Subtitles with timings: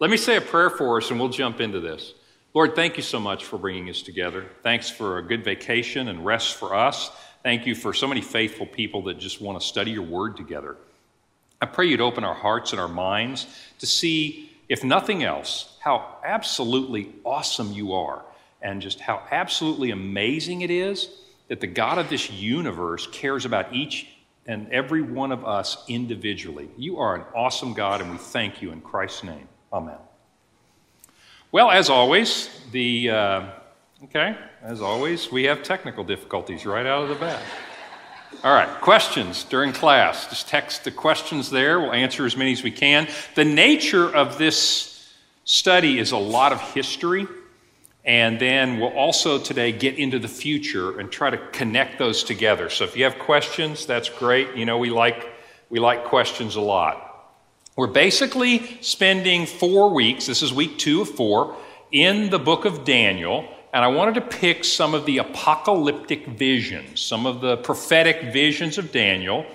[0.00, 2.14] Let me say a prayer for us and we'll jump into this.
[2.54, 4.46] Lord, thank you so much for bringing us together.
[4.62, 7.10] Thanks for a good vacation and rest for us.
[7.42, 10.76] Thank you for so many faithful people that just want to study your word together.
[11.60, 13.48] I pray you'd open our hearts and our minds
[13.80, 18.22] to see, if nothing else, how absolutely awesome you are
[18.62, 21.10] and just how absolutely amazing it is
[21.48, 24.06] that the God of this universe cares about each
[24.46, 26.68] and every one of us individually.
[26.76, 29.48] You are an awesome God, and we thank you in Christ's name.
[29.72, 29.96] Amen.
[31.52, 33.42] Well, as always, the uh,
[34.04, 37.42] okay, as always, we have technical difficulties right out of the bat.
[38.44, 40.28] All right, questions during class.
[40.28, 41.80] Just text the questions there.
[41.80, 43.08] We'll answer as many as we can.
[43.34, 45.12] The nature of this
[45.44, 47.26] study is a lot of history.
[48.04, 52.70] And then we'll also today get into the future and try to connect those together.
[52.70, 54.54] So if you have questions, that's great.
[54.54, 55.28] You know, we like,
[55.68, 57.07] we like questions a lot.
[57.78, 61.56] We're basically spending four weeks, this is week two of four,
[61.92, 63.48] in the book of Daniel.
[63.72, 68.78] And I wanted to pick some of the apocalyptic visions, some of the prophetic visions
[68.78, 69.46] of Daniel,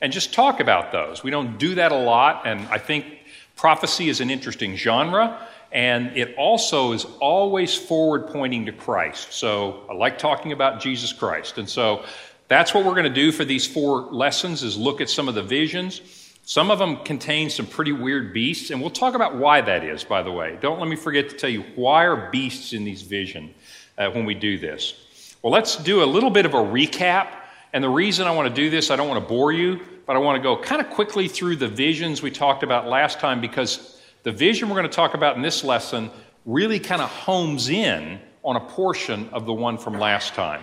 [0.00, 1.22] and just talk about those.
[1.22, 3.06] We don't do that a lot, and I think
[3.54, 9.34] prophecy is an interesting genre and it also is always forward pointing to Christ.
[9.34, 11.58] So I like talking about Jesus Christ.
[11.58, 12.04] And so
[12.48, 15.36] that's what we're going to do for these four lessons is look at some of
[15.36, 16.00] the visions.
[16.48, 20.02] Some of them contain some pretty weird beasts, and we'll talk about why that is,
[20.02, 20.56] by the way.
[20.62, 23.54] Don't let me forget to tell you why are beasts in these visions
[23.98, 25.36] uh, when we do this.
[25.42, 27.34] Well, let's do a little bit of a recap.
[27.74, 30.16] And the reason I want to do this, I don't want to bore you, but
[30.16, 33.42] I want to go kind of quickly through the visions we talked about last time
[33.42, 36.10] because the vision we're going to talk about in this lesson
[36.46, 40.62] really kind of homes in on a portion of the one from last time.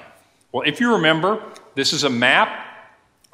[0.52, 1.44] Well, if you remember,
[1.76, 2.66] this is a map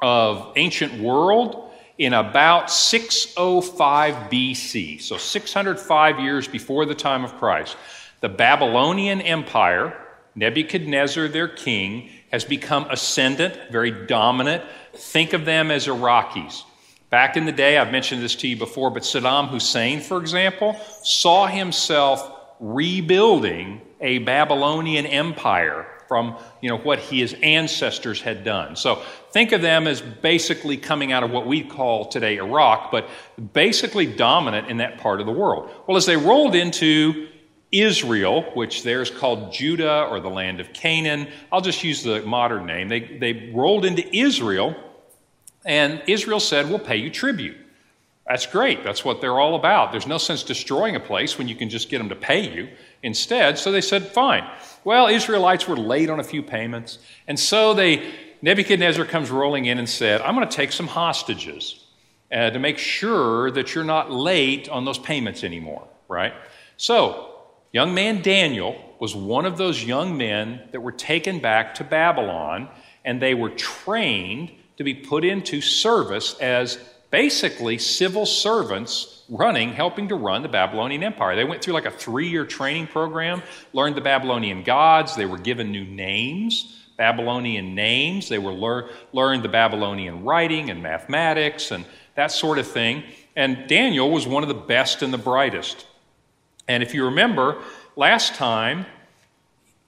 [0.02, 7.76] of ancient world in about 605 BC, so 605 years before the time of Christ.
[8.20, 9.96] The Babylonian Empire,
[10.34, 14.64] Nebuchadnezzar, their king, has become ascendant, very dominant.
[14.94, 16.62] Think of them as Iraqis.
[17.10, 20.76] Back in the day, I've mentioned this to you before, but Saddam Hussein, for example,
[21.02, 28.76] saw himself rebuilding a Babylonian empire from you know, what his ancestors had done.
[28.76, 33.08] So think of them as basically coming out of what we call today Iraq, but
[33.52, 35.70] basically dominant in that part of the world.
[35.86, 37.28] Well, as they rolled into
[37.72, 42.66] Israel, which there's called Judah or the land of Canaan, I'll just use the modern
[42.66, 42.88] name.
[42.88, 44.76] They, they rolled into Israel
[45.64, 47.56] and Israel said, We'll pay you tribute.
[48.26, 48.84] That's great.
[48.84, 49.90] That's what they're all about.
[49.90, 52.68] There's no sense destroying a place when you can just get them to pay you
[53.02, 53.58] instead.
[53.58, 54.48] So they said, Fine.
[54.84, 56.98] Well, Israelites were late on a few payments.
[57.26, 61.86] And so they, Nebuchadnezzar comes rolling in and said, I'm going to take some hostages
[62.32, 66.34] uh, to make sure that you're not late on those payments anymore, right?
[66.76, 67.36] So,
[67.70, 72.68] young man Daniel was one of those young men that were taken back to Babylon,
[73.04, 76.78] and they were trained to be put into service as
[77.10, 81.36] basically civil servants running, helping to run the Babylonian Empire.
[81.36, 83.42] They went through like a three year training program,
[83.72, 86.81] learned the Babylonian gods, they were given new names.
[86.96, 88.28] Babylonian names.
[88.28, 93.04] They were lear- learned the Babylonian writing and mathematics and that sort of thing.
[93.36, 95.86] And Daniel was one of the best and the brightest.
[96.68, 97.62] And if you remember,
[97.96, 98.86] last time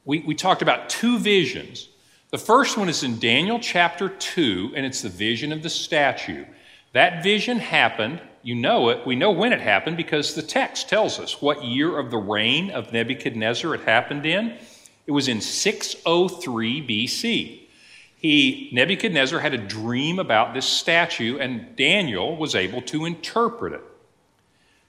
[0.05, 1.89] we, we talked about two visions
[2.35, 6.45] the first one is in Daniel chapter 2, and it's the vision of the statue.
[6.93, 11.21] That vision happened, you know it, we know when it happened because the text tells
[11.21, 14.59] us what year of the reign of Nebuchadnezzar it happened in.
[15.07, 17.61] It was in 603 BC.
[18.17, 23.83] He, Nebuchadnezzar had a dream about this statue, and Daniel was able to interpret it.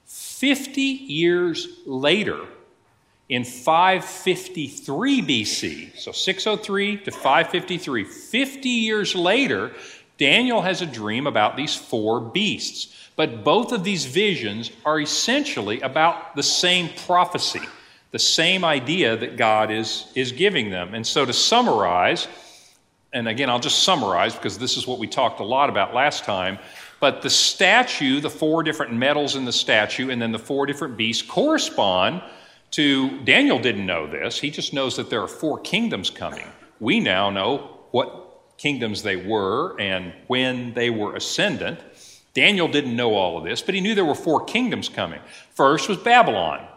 [0.05, 2.39] 50 years later,
[3.27, 9.73] in 553 BC, so 603 to 553, 50 years later,
[10.17, 12.93] Daniel has a dream about these four beasts.
[13.15, 17.61] But both of these visions are essentially about the same prophecy,
[18.11, 20.93] the same idea that God is, is giving them.
[20.93, 22.27] And so to summarize,
[23.13, 26.23] and again, I'll just summarize because this is what we talked a lot about last
[26.23, 26.59] time.
[26.99, 30.97] But the statue, the four different metals in the statue, and then the four different
[30.97, 32.21] beasts correspond
[32.71, 34.39] to Daniel didn't know this.
[34.39, 36.47] He just knows that there are four kingdoms coming.
[36.79, 41.79] We now know what kingdoms they were and when they were ascendant.
[42.33, 45.21] Daniel didn't know all of this, but he knew there were four kingdoms coming.
[45.53, 46.67] First was Babylon.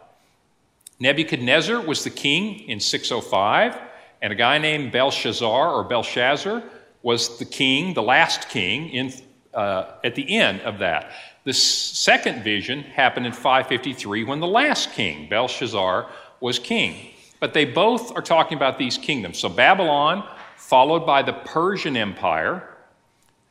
[1.01, 3.79] Nebuchadnezzar was the king in 605,
[4.21, 6.63] and a guy named Belshazzar or Belshazzar
[7.03, 9.13] was the king, the last king, in,
[9.55, 11.13] uh, at the end of that.
[11.45, 16.11] The second vision happened in 553 when the last king, Belshazzar,
[16.41, 17.11] was king.
[17.41, 19.39] But they both are talking about these kingdoms.
[19.39, 22.69] So Babylon, followed by the Persian Empire,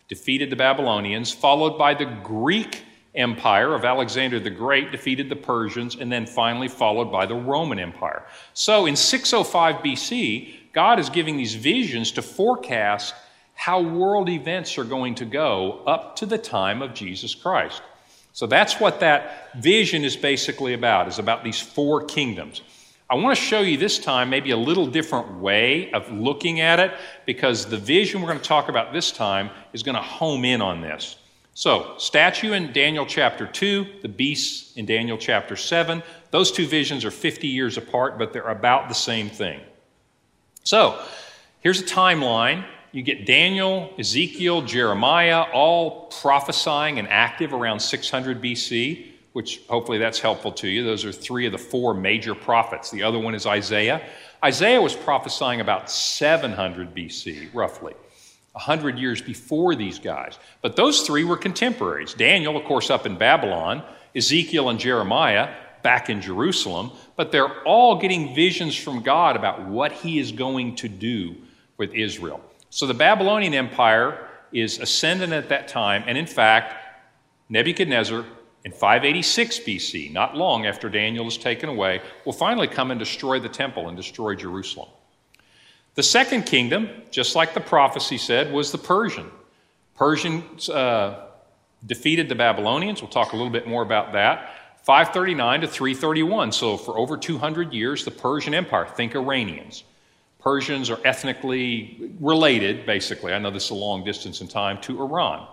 [0.10, 2.84] defeated the Babylonians, followed by the Greek
[3.18, 7.80] Empire of Alexander the Great, defeated the Persians, and then finally followed by the Roman
[7.80, 8.24] Empire.
[8.54, 13.16] So in 605 BC, God is giving these visions to forecast
[13.56, 17.82] how world events are going to go up to the time of Jesus Christ.
[18.34, 22.62] So that's what that vision is basically about, is about these four kingdoms.
[23.10, 26.80] I want to show you this time maybe a little different way of looking at
[26.80, 26.94] it
[27.26, 30.62] because the vision we're going to talk about this time is going to home in
[30.62, 31.16] on this.
[31.58, 36.04] So, statue in Daniel chapter 2, the beasts in Daniel chapter 7.
[36.30, 39.60] Those two visions are 50 years apart, but they're about the same thing.
[40.64, 41.02] So,
[41.62, 49.08] here's a timeline you get Daniel, Ezekiel, Jeremiah, all prophesying and active around 600 BC,
[49.34, 50.84] which hopefully that's helpful to you.
[50.84, 52.92] Those are three of the four major prophets.
[52.92, 54.08] The other one is Isaiah.
[54.46, 57.96] Isaiah was prophesying about 700 BC, roughly,
[58.58, 60.40] 100 years before these guys.
[60.62, 62.16] But those three were contemporaries.
[62.16, 63.84] Daniel, of course, up in Babylon,
[64.16, 69.92] Ezekiel and Jeremiah back in Jerusalem, but they're all getting visions from God about what
[69.92, 71.36] he is going to do
[71.78, 72.42] with Israel.
[72.72, 76.74] So the Babylonian Empire is ascendant at that time, and in fact,
[77.50, 78.26] Nebuchadnezzar
[78.66, 83.40] in 586 BC, not long after Daniel is taken away, will finally come and destroy
[83.40, 84.90] the temple and destroy Jerusalem.
[85.98, 89.32] The second kingdom, just like the prophecy said, was the Persian.
[89.96, 91.26] Persians uh,
[91.88, 93.02] defeated the Babylonians.
[93.02, 94.52] We'll talk a little bit more about that.
[94.84, 96.52] 539 to 331.
[96.52, 99.86] So, for over 200 years, the Persian Empire, think Iranians,
[100.40, 103.34] Persians are ethnically related, basically.
[103.34, 105.48] I know this is a long distance in time, to Iran.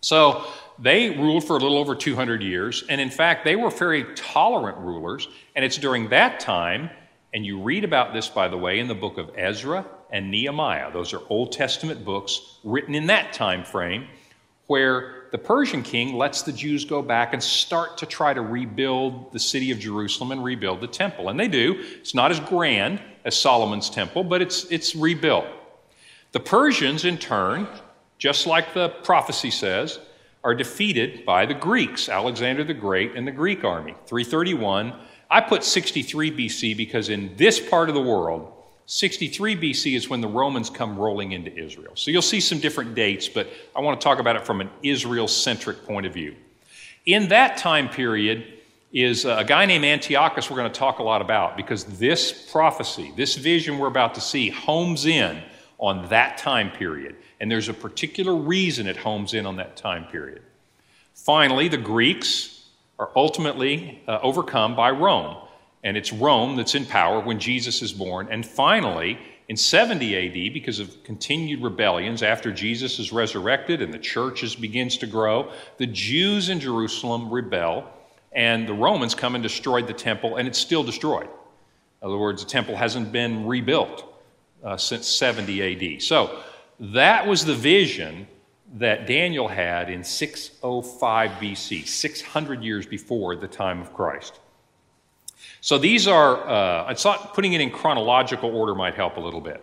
[0.00, 0.46] So
[0.78, 4.78] they ruled for a little over 200 years, and in fact, they were very tolerant
[4.78, 5.26] rulers.
[5.56, 6.88] And it's during that time,
[7.32, 10.92] and you read about this, by the way, in the book of Ezra and Nehemiah.
[10.92, 14.08] Those are Old Testament books written in that time frame,
[14.66, 19.32] where the Persian king lets the Jews go back and start to try to rebuild
[19.32, 21.28] the city of Jerusalem and rebuild the temple.
[21.28, 21.76] And they do.
[22.00, 25.46] It's not as grand as Solomon's temple, but it's, it's rebuilt.
[26.32, 27.68] The Persians, in turn,
[28.18, 30.00] just like the prophecy says,
[30.42, 33.94] are defeated by the Greeks, Alexander the Great and the Greek army.
[34.06, 34.94] 331.
[35.30, 38.52] I put 63 BC because in this part of the world,
[38.86, 41.92] 63 BC is when the Romans come rolling into Israel.
[41.94, 44.70] So you'll see some different dates, but I want to talk about it from an
[44.82, 46.34] Israel centric point of view.
[47.06, 48.60] In that time period,
[48.92, 52.32] is uh, a guy named Antiochus we're going to talk a lot about because this
[52.50, 55.40] prophecy, this vision we're about to see, homes in
[55.78, 57.16] on that time period.
[57.40, 60.42] And there's a particular reason it homes in on that time period.
[61.14, 62.59] Finally, the Greeks
[63.00, 65.36] are ultimately uh, overcome by Rome.
[65.82, 68.28] And it's Rome that's in power when Jesus is born.
[68.30, 69.18] And finally,
[69.48, 74.54] in 70 AD, because of continued rebellions after Jesus is resurrected and the church is,
[74.54, 77.90] begins to grow, the Jews in Jerusalem rebel
[78.32, 81.28] and the Romans come and destroyed the temple, and it's still destroyed.
[82.02, 84.04] In other words, the temple hasn't been rebuilt
[84.62, 86.02] uh, since 70 AD.
[86.02, 86.38] So
[86.78, 88.28] that was the vision
[88.74, 94.38] that Daniel had in 605 BC, 600 years before the time of Christ.
[95.60, 99.40] So these are, uh, I thought putting it in chronological order might help a little
[99.40, 99.62] bit.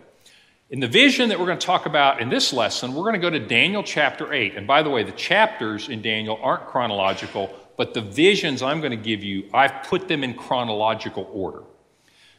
[0.70, 3.20] In the vision that we're going to talk about in this lesson, we're going to
[3.20, 4.56] go to Daniel chapter 8.
[4.56, 8.90] And by the way, the chapters in Daniel aren't chronological, but the visions I'm going
[8.90, 11.62] to give you, I've put them in chronological order.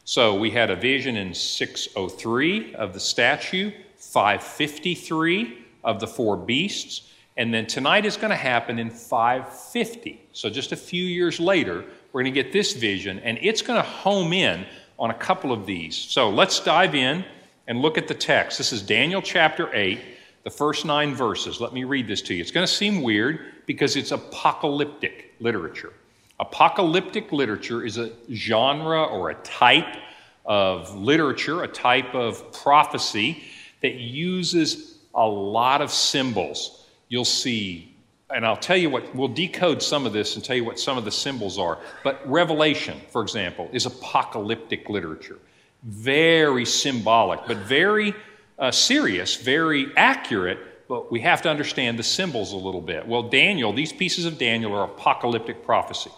[0.03, 7.09] So we had a vision in 603 of the statue, 553 of the four beasts,
[7.37, 10.21] and then tonight is going to happen in 550.
[10.33, 13.81] So just a few years later, we're going to get this vision, and it's going
[13.81, 14.65] to home in
[14.97, 15.95] on a couple of these.
[15.95, 17.23] So let's dive in
[17.67, 18.57] and look at the text.
[18.57, 19.99] This is Daniel chapter 8,
[20.43, 21.61] the first nine verses.
[21.61, 22.41] Let me read this to you.
[22.41, 25.93] It's going to seem weird because it's apocalyptic literature.
[26.39, 29.97] Apocalyptic literature is a genre or a type
[30.45, 33.43] of literature, a type of prophecy
[33.81, 36.85] that uses a lot of symbols.
[37.07, 37.95] You'll see,
[38.29, 40.97] and I'll tell you what, we'll decode some of this and tell you what some
[40.97, 41.79] of the symbols are.
[42.03, 45.39] But Revelation, for example, is apocalyptic literature.
[45.83, 48.13] Very symbolic, but very
[48.57, 53.07] uh, serious, very accurate but we have to understand the symbols a little bit.
[53.07, 56.09] Well, Daniel, these pieces of Daniel are apocalyptic prophecy.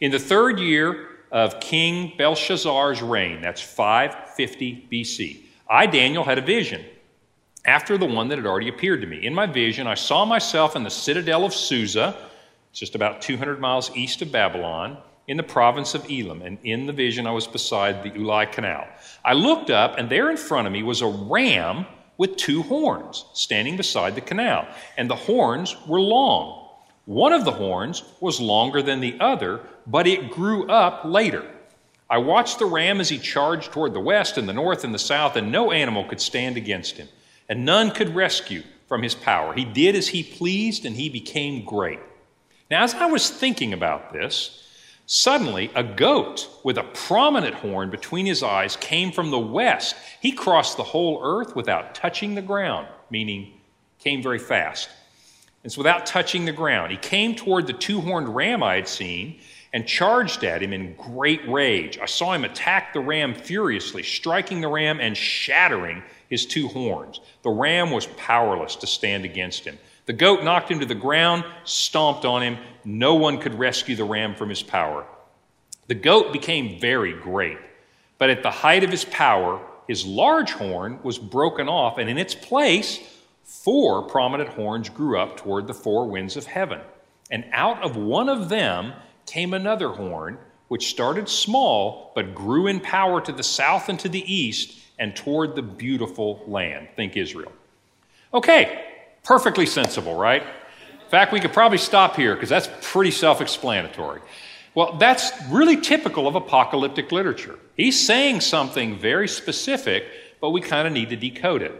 [0.00, 6.40] In the third year of King Belshazzar's reign, that's 550 BC, I, Daniel, had a
[6.40, 6.84] vision
[7.64, 9.24] after the one that had already appeared to me.
[9.24, 12.16] In my vision, I saw myself in the citadel of Susa,
[12.72, 14.98] just about 200 miles east of Babylon,
[15.28, 16.42] in the province of Elam.
[16.42, 18.86] And in the vision, I was beside the Ulai Canal.
[19.24, 21.86] I looked up, and there in front of me was a ram
[22.16, 24.68] with two horns standing beside the canal.
[24.98, 26.68] And the horns were long.
[27.06, 31.44] One of the horns was longer than the other, but it grew up later.
[32.10, 34.98] I watched the ram as he charged toward the west and the north and the
[34.98, 37.08] south, and no animal could stand against him,
[37.50, 39.52] and none could rescue from his power.
[39.52, 41.98] He did as he pleased, and he became great.
[42.70, 44.64] Now, as I was thinking about this,
[45.06, 49.96] suddenly a goat with a prominent horn between his eyes came from the west.
[50.20, 53.52] He crossed the whole earth without touching the ground, meaning
[53.98, 54.88] came very fast.
[55.64, 58.88] And so without touching the ground, he came toward the two horned ram I had
[58.88, 59.40] seen
[59.72, 61.98] and charged at him in great rage.
[61.98, 67.20] I saw him attack the ram furiously, striking the ram and shattering his two horns.
[67.42, 69.78] The ram was powerless to stand against him.
[70.06, 72.56] The goat knocked him to the ground, stomped on him.
[72.84, 75.04] No one could rescue the ram from his power.
[75.88, 77.58] The goat became very great,
[78.16, 82.16] but at the height of his power, his large horn was broken off, and in
[82.16, 83.00] its place,
[83.42, 86.80] four prominent horns grew up toward the four winds of heaven.
[87.30, 88.94] And out of one of them,
[89.26, 94.08] came another horn, which started small, but grew in power to the south and to
[94.08, 96.86] the east and toward the beautiful land.
[96.94, 97.50] Think Israel.
[98.32, 98.84] Okay,
[99.24, 100.42] perfectly sensible, right?
[100.42, 104.20] In fact, we could probably stop here because that's pretty self explanatory.
[104.74, 107.58] Well, that's really typical of apocalyptic literature.
[107.76, 110.04] He's saying something very specific,
[110.40, 111.74] but we kind of need to decode it.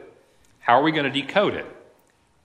[0.58, 1.66] How are we going to decode it?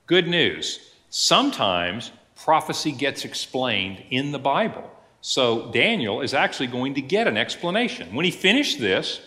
[0.06, 0.92] Good news.
[1.10, 4.88] Sometimes prophecy gets explained in the Bible.
[5.20, 8.14] So Daniel is actually going to get an explanation.
[8.14, 9.20] When he finished this,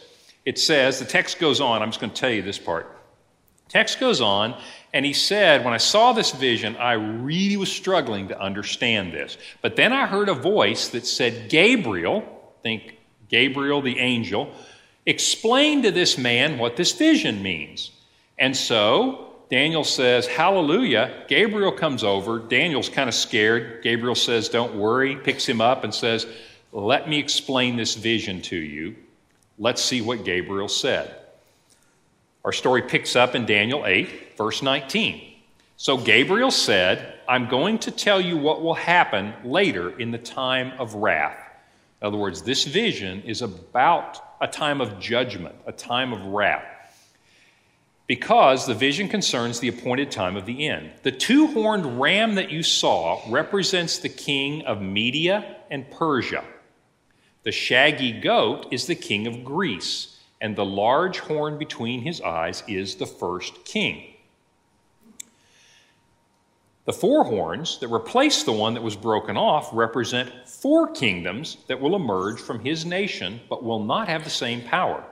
[0.49, 2.97] it says, the text goes on, I'm just going to tell you this part.
[3.67, 4.59] Text goes on,
[4.93, 9.37] and he said, When I saw this vision, I really was struggling to understand this.
[9.61, 12.23] But then I heard a voice that said, Gabriel,
[12.63, 14.51] think Gabriel the angel,
[15.05, 17.91] explain to this man what this vision means.
[18.39, 21.25] And so Daniel says, Hallelujah.
[21.27, 22.39] Gabriel comes over.
[22.39, 23.83] Daniel's kind of scared.
[23.83, 26.25] Gabriel says, Don't worry, picks him up and says,
[26.71, 28.95] Let me explain this vision to you.
[29.59, 31.15] Let's see what Gabriel said.
[32.45, 35.21] Our story picks up in Daniel 8, verse 19.
[35.75, 40.71] So Gabriel said, I'm going to tell you what will happen later in the time
[40.79, 41.37] of wrath.
[42.01, 46.79] In other words, this vision is about a time of judgment, a time of wrath
[48.09, 50.89] because the vision concerns the appointed time of the end.
[51.03, 56.43] The two horned ram that you saw represents the king of Media and Persia.
[57.49, 62.61] The shaggy goat is the king of Greece, and the large horn between his eyes
[62.67, 64.13] is the first king.
[66.85, 71.81] The four horns that replace the one that was broken off represent four kingdoms that
[71.81, 75.03] will emerge from his nation but will not have the same power.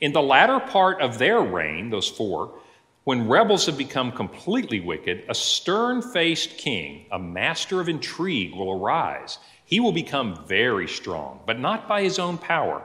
[0.00, 2.58] In the latter part of their reign, those four,
[3.04, 8.72] when rebels have become completely wicked, a stern faced king, a master of intrigue, will
[8.72, 9.38] arise.
[9.72, 12.82] He will become very strong, but not by his own power.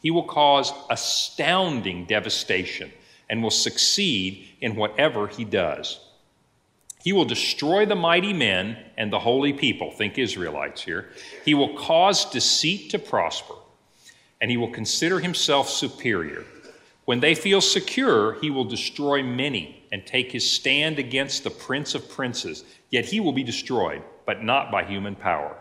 [0.00, 2.92] He will cause astounding devastation
[3.28, 5.98] and will succeed in whatever he does.
[7.02, 9.90] He will destroy the mighty men and the holy people.
[9.90, 11.08] Think Israelites here.
[11.44, 13.54] He will cause deceit to prosper,
[14.40, 16.44] and he will consider himself superior.
[17.04, 21.96] When they feel secure, he will destroy many and take his stand against the prince
[21.96, 22.62] of princes.
[22.90, 25.56] Yet he will be destroyed, but not by human power.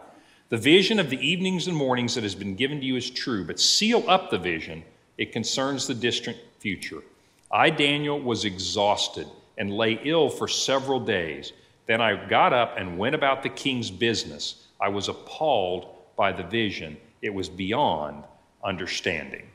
[0.49, 3.43] The vision of the evenings and mornings that has been given to you is true,
[3.43, 4.83] but seal up the vision.
[5.17, 7.03] It concerns the distant future.
[7.51, 9.27] I, Daniel, was exhausted
[9.57, 11.51] and lay ill for several days.
[11.85, 14.67] Then I got up and went about the king's business.
[14.79, 18.23] I was appalled by the vision, it was beyond
[18.63, 19.47] understanding.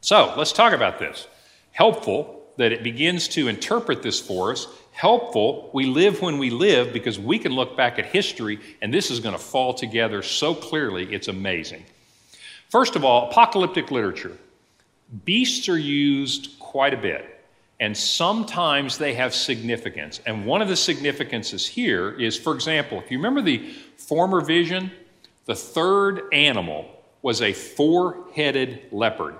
[0.00, 1.26] So let's talk about this.
[1.72, 4.66] Helpful that it begins to interpret this for us.
[4.98, 9.12] Helpful, we live when we live because we can look back at history and this
[9.12, 11.84] is going to fall together so clearly, it's amazing.
[12.68, 14.36] First of all, apocalyptic literature.
[15.24, 17.44] Beasts are used quite a bit,
[17.78, 20.20] and sometimes they have significance.
[20.26, 24.90] And one of the significances here is, for example, if you remember the former vision,
[25.44, 26.90] the third animal
[27.22, 29.36] was a four headed leopard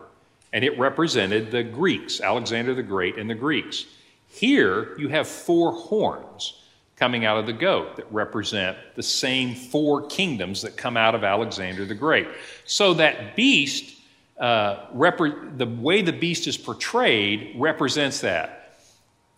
[0.52, 3.86] and it represented the Greeks, Alexander the Great and the Greeks.
[4.28, 6.62] Here you have four horns
[6.96, 11.22] coming out of the goat that represent the same four kingdoms that come out of
[11.22, 12.26] Alexander the Great.
[12.64, 13.96] So that beast,
[14.38, 18.80] uh, the way the beast is portrayed, represents that.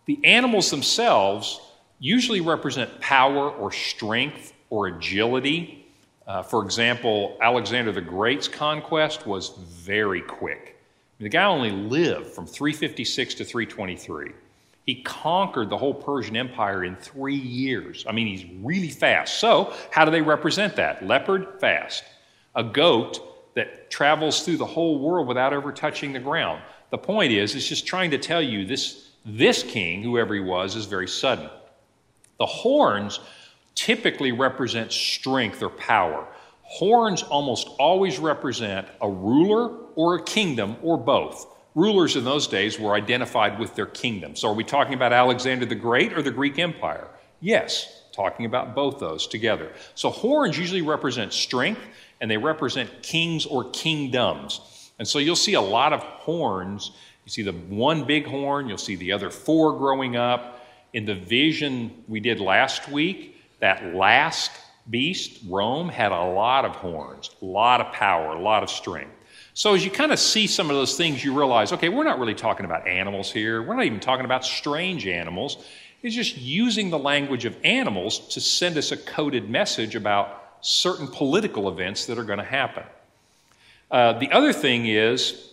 [0.05, 1.61] The animals themselves
[1.99, 5.85] usually represent power or strength or agility.
[6.25, 10.79] Uh, for example, Alexander the Great's conquest was very quick.
[11.19, 14.31] The guy only lived from 356 to 323.
[14.91, 18.03] He conquered the whole Persian Empire in three years.
[18.09, 19.39] I mean, he's really fast.
[19.39, 21.07] So, how do they represent that?
[21.07, 22.03] Leopard, fast.
[22.55, 26.61] A goat that travels through the whole world without ever touching the ground.
[26.89, 30.75] The point is, it's just trying to tell you this, this king, whoever he was,
[30.75, 31.49] is very sudden.
[32.37, 33.21] The horns
[33.75, 36.27] typically represent strength or power.
[36.63, 41.47] Horns almost always represent a ruler or a kingdom or both.
[41.73, 44.35] Rulers in those days were identified with their kingdom.
[44.35, 47.07] So, are we talking about Alexander the Great or the Greek Empire?
[47.39, 49.71] Yes, talking about both those together.
[49.95, 51.81] So, horns usually represent strength
[52.19, 54.91] and they represent kings or kingdoms.
[54.99, 56.91] And so, you'll see a lot of horns.
[57.25, 60.65] You see the one big horn, you'll see the other four growing up.
[60.93, 64.51] In the vision we did last week, that last
[64.89, 69.13] beast, Rome, had a lot of horns, a lot of power, a lot of strength.
[69.53, 72.19] So, as you kind of see some of those things, you realize okay, we're not
[72.19, 73.61] really talking about animals here.
[73.61, 75.57] We're not even talking about strange animals.
[76.01, 81.07] It's just using the language of animals to send us a coded message about certain
[81.07, 82.83] political events that are going to happen.
[83.89, 85.51] Uh, the other thing is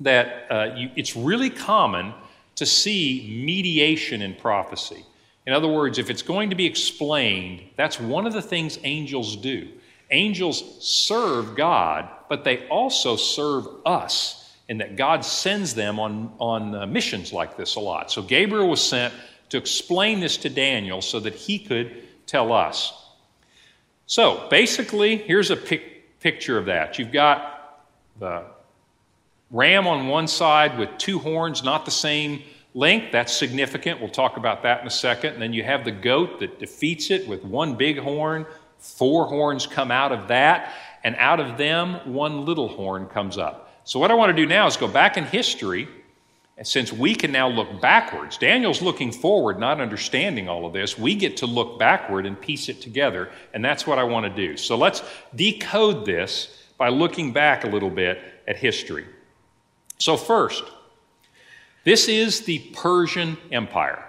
[0.00, 2.14] that uh, you, it's really common
[2.54, 5.04] to see mediation in prophecy.
[5.46, 9.36] In other words, if it's going to be explained, that's one of the things angels
[9.36, 9.68] do.
[10.10, 16.74] Angels serve God, but they also serve us, in that God sends them on, on
[16.74, 18.10] uh, missions like this a lot.
[18.10, 19.14] So Gabriel was sent
[19.50, 22.92] to explain this to Daniel so that he could tell us.
[24.06, 26.98] So basically, here's a pic- picture of that.
[26.98, 27.84] You've got
[28.18, 28.42] the
[29.50, 32.42] ram on one side with two horns, not the same
[32.74, 33.12] length.
[33.12, 34.00] That's significant.
[34.00, 35.34] We'll talk about that in a second.
[35.34, 38.46] And then you have the goat that defeats it with one big horn,
[38.78, 40.72] Four horns come out of that,
[41.06, 43.70] and out of them, one little horn comes up.
[43.84, 45.86] So, what I want to do now is go back in history,
[46.58, 50.98] and since we can now look backwards, Daniel's looking forward, not understanding all of this.
[50.98, 54.34] We get to look backward and piece it together, and that's what I want to
[54.34, 54.56] do.
[54.56, 55.00] So, let's
[55.32, 59.06] decode this by looking back a little bit at history.
[59.98, 60.64] So, first,
[61.84, 64.04] this is the Persian Empire.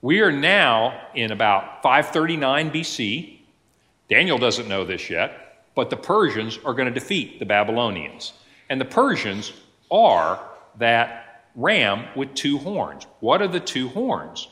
[0.00, 3.38] We are now in about 539 BC.
[4.08, 5.42] Daniel doesn't know this yet,
[5.74, 8.32] but the Persians are going to defeat the Babylonians.
[8.68, 9.52] And the Persians
[9.90, 10.40] are
[10.78, 13.06] that ram with two horns.
[13.20, 14.48] What are the two horns?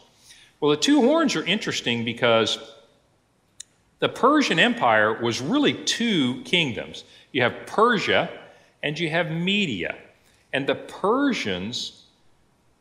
[0.61, 2.59] Well, the two horns are interesting because
[3.98, 7.04] the Persian Empire was really two kingdoms.
[7.33, 8.30] You have Persia
[8.83, 9.96] and you have Media.
[10.52, 12.04] And the Persians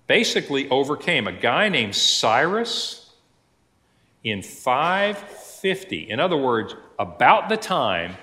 [0.07, 3.11] basically overcame a guy named Cyrus
[4.23, 6.09] in 550.
[6.09, 8.15] In other words, about the time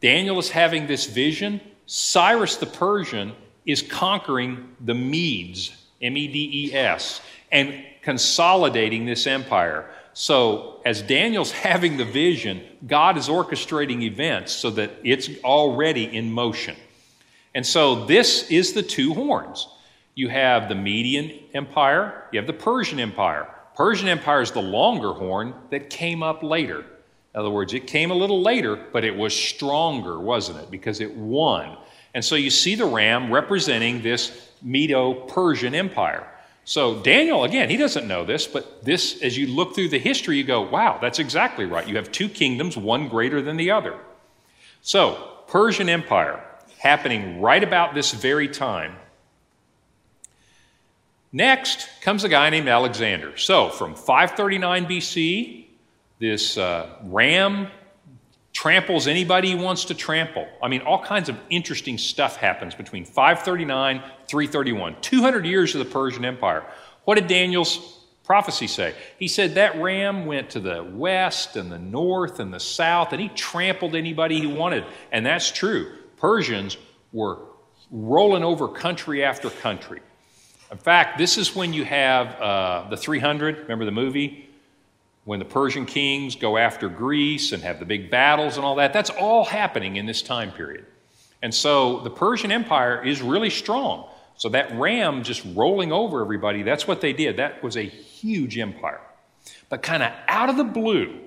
[0.00, 3.32] Daniel is having this vision, Cyrus the Persian
[3.66, 9.90] is conquering the Medes, M E D E S, and consolidating this empire.
[10.12, 16.30] So, as Daniel's having the vision, God is orchestrating events so that it's already in
[16.30, 16.76] motion.
[17.54, 19.68] And so, this is the two horns.
[20.14, 23.48] You have the Median Empire, you have the Persian Empire.
[23.76, 26.84] Persian Empire is the longer horn that came up later.
[27.34, 30.70] In other words, it came a little later, but it was stronger, wasn't it?
[30.70, 31.76] Because it won.
[32.14, 36.26] And so you see the ram representing this Medo Persian Empire.
[36.64, 40.36] So Daniel, again, he doesn't know this, but this, as you look through the history,
[40.36, 41.86] you go, wow, that's exactly right.
[41.86, 43.98] You have two kingdoms, one greater than the other.
[44.82, 46.44] So, Persian Empire,
[46.78, 48.96] happening right about this very time.
[51.32, 53.36] Next comes a guy named Alexander.
[53.36, 55.67] So, from 539 BC,
[56.18, 57.68] this uh, ram
[58.52, 60.48] tramples anybody he wants to trample.
[60.62, 65.84] I mean, all kinds of interesting stuff happens between 539, 331, 200 years of the
[65.84, 66.64] Persian Empire.
[67.04, 68.94] What did Daniel's prophecy say?
[69.18, 73.22] He said that ram went to the west and the north and the south, and
[73.22, 74.84] he trampled anybody he wanted.
[75.12, 75.92] And that's true.
[76.16, 76.76] Persians
[77.12, 77.38] were
[77.90, 80.00] rolling over country after country.
[80.70, 83.58] In fact, this is when you have uh, the 300.
[83.58, 84.47] Remember the movie?
[85.28, 88.94] When the Persian kings go after Greece and have the big battles and all that.
[88.94, 90.86] That's all happening in this time period.
[91.42, 94.08] And so the Persian Empire is really strong.
[94.36, 97.36] So that ram just rolling over everybody, that's what they did.
[97.36, 99.02] That was a huge empire.
[99.68, 101.20] But kind of out of the blue,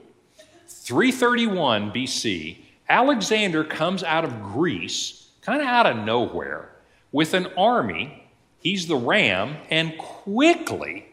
[0.67, 2.57] 331 BC,
[2.89, 6.71] Alexander comes out of Greece, kind of out of nowhere,
[7.11, 11.07] with an army He's the ram, and quickly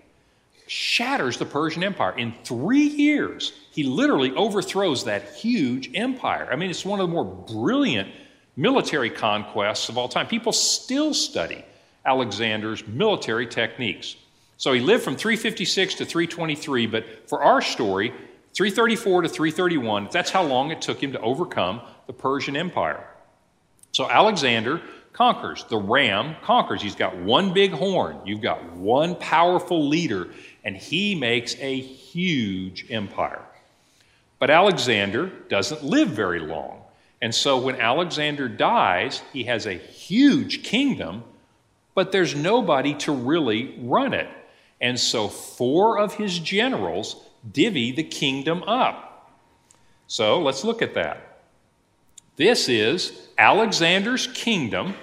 [0.68, 2.16] shatters the Persian Empire.
[2.16, 6.48] In three years, he literally overthrows that huge empire.
[6.50, 8.08] I mean, it's one of the more brilliant
[8.56, 10.26] military conquests of all time.
[10.26, 11.64] People still study
[12.04, 14.16] Alexander's military techniques.
[14.56, 18.10] So he lived from 356 to 323, but for our story,
[18.54, 23.06] 334 to 331, that's how long it took him to overcome the Persian Empire.
[23.92, 25.64] So Alexander conquers.
[25.68, 26.80] The ram conquers.
[26.80, 28.20] He's got one big horn.
[28.24, 30.28] You've got one powerful leader,
[30.68, 33.40] and he makes a huge empire.
[34.38, 36.82] But Alexander doesn't live very long.
[37.22, 41.24] And so when Alexander dies, he has a huge kingdom,
[41.94, 44.28] but there's nobody to really run it.
[44.78, 47.16] And so four of his generals
[47.50, 49.32] divvy the kingdom up.
[50.06, 51.38] So let's look at that.
[52.36, 54.96] This is Alexander's kingdom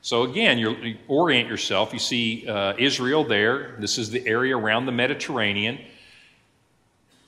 [0.00, 1.92] so again, you orient yourself.
[1.92, 3.76] You see uh, Israel there.
[3.78, 5.78] This is the area around the Mediterranean.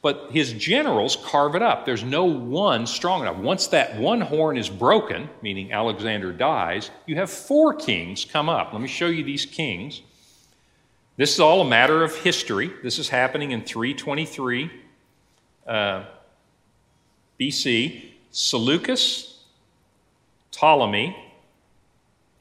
[0.02, 1.84] But his generals carve it up.
[1.84, 3.36] There's no one strong enough.
[3.36, 8.72] Once that one horn is broken, meaning Alexander dies, you have four kings come up.
[8.72, 10.00] Let me show you these kings.
[11.18, 12.70] This is all a matter of history.
[12.82, 14.70] This is happening in 323
[15.66, 16.04] uh,
[17.38, 18.04] BC.
[18.32, 19.42] Seleucus,
[20.52, 21.16] Ptolemy,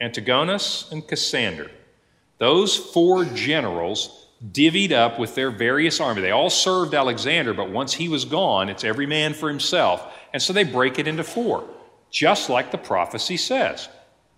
[0.01, 1.69] Antigonus, and Cassander.
[2.37, 6.21] Those four generals divvied up with their various army.
[6.21, 10.13] They all served Alexander, but once he was gone, it's every man for himself.
[10.31, 11.67] And so they break it into four,
[12.09, 13.89] just like the prophecy says.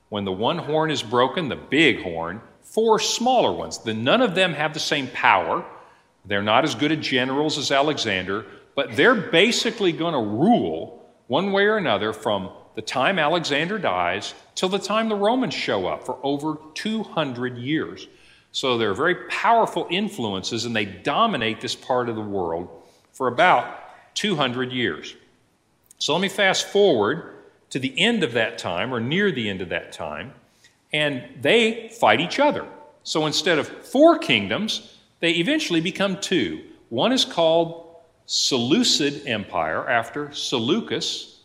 [0.10, 3.78] When the one horn is broken, the big horn, four smaller ones.
[3.78, 5.64] The, none of them have the same power.
[6.26, 8.46] They're not as good at generals as Alexander,
[8.76, 14.34] but they're basically going to rule one way or another from the time Alexander dies
[14.56, 18.08] till the time the Romans show up for over 200 years.
[18.52, 22.70] So they're very powerful influences and they dominate this part of the world
[23.14, 25.16] for about 200 years.
[25.98, 27.36] So let me fast forward
[27.70, 30.34] to the end of that time or near the end of that time,
[30.92, 32.68] and they fight each other.
[33.04, 36.62] So instead of four kingdoms, they eventually become two.
[36.90, 41.41] One is called Seleucid Empire after Seleucus,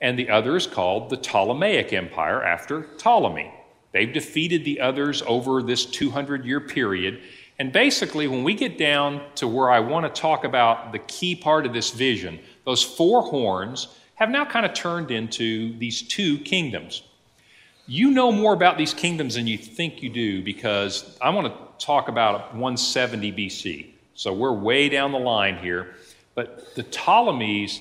[0.00, 3.52] and the other is called the Ptolemaic Empire after Ptolemy.
[3.92, 7.20] They've defeated the others over this 200 year period.
[7.58, 11.34] And basically, when we get down to where I want to talk about the key
[11.34, 16.38] part of this vision, those four horns have now kind of turned into these two
[16.40, 17.02] kingdoms.
[17.86, 21.84] You know more about these kingdoms than you think you do because I want to
[21.84, 23.86] talk about 170 BC.
[24.14, 25.94] So we're way down the line here.
[26.34, 27.80] But the Ptolemies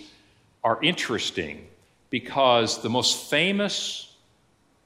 [0.63, 1.67] are interesting
[2.09, 4.15] because the most famous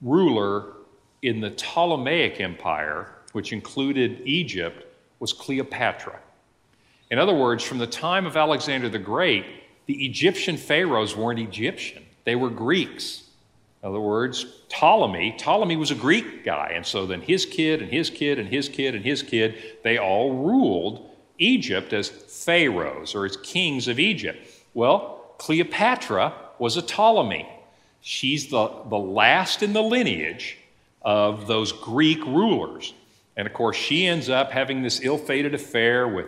[0.02, 0.74] ruler
[1.22, 4.86] in the Ptolemaic Empire, which included Egypt,
[5.20, 6.20] was Cleopatra.
[7.12, 9.46] In other words, from the time of Alexander the Great,
[9.88, 13.24] the Egyptian pharaohs weren't Egyptian, they were Greeks.
[13.82, 17.90] In other words, Ptolemy, Ptolemy was a Greek guy, and so then his kid and
[17.90, 23.26] his kid and his kid and his kid, they all ruled Egypt as pharaohs or
[23.26, 24.46] as kings of Egypt.
[24.74, 27.48] Well, Cleopatra was a Ptolemy.
[28.02, 30.58] She's the, the last in the lineage
[31.02, 32.94] of those Greek rulers.
[33.36, 36.28] And of course, she ends up having this ill fated affair with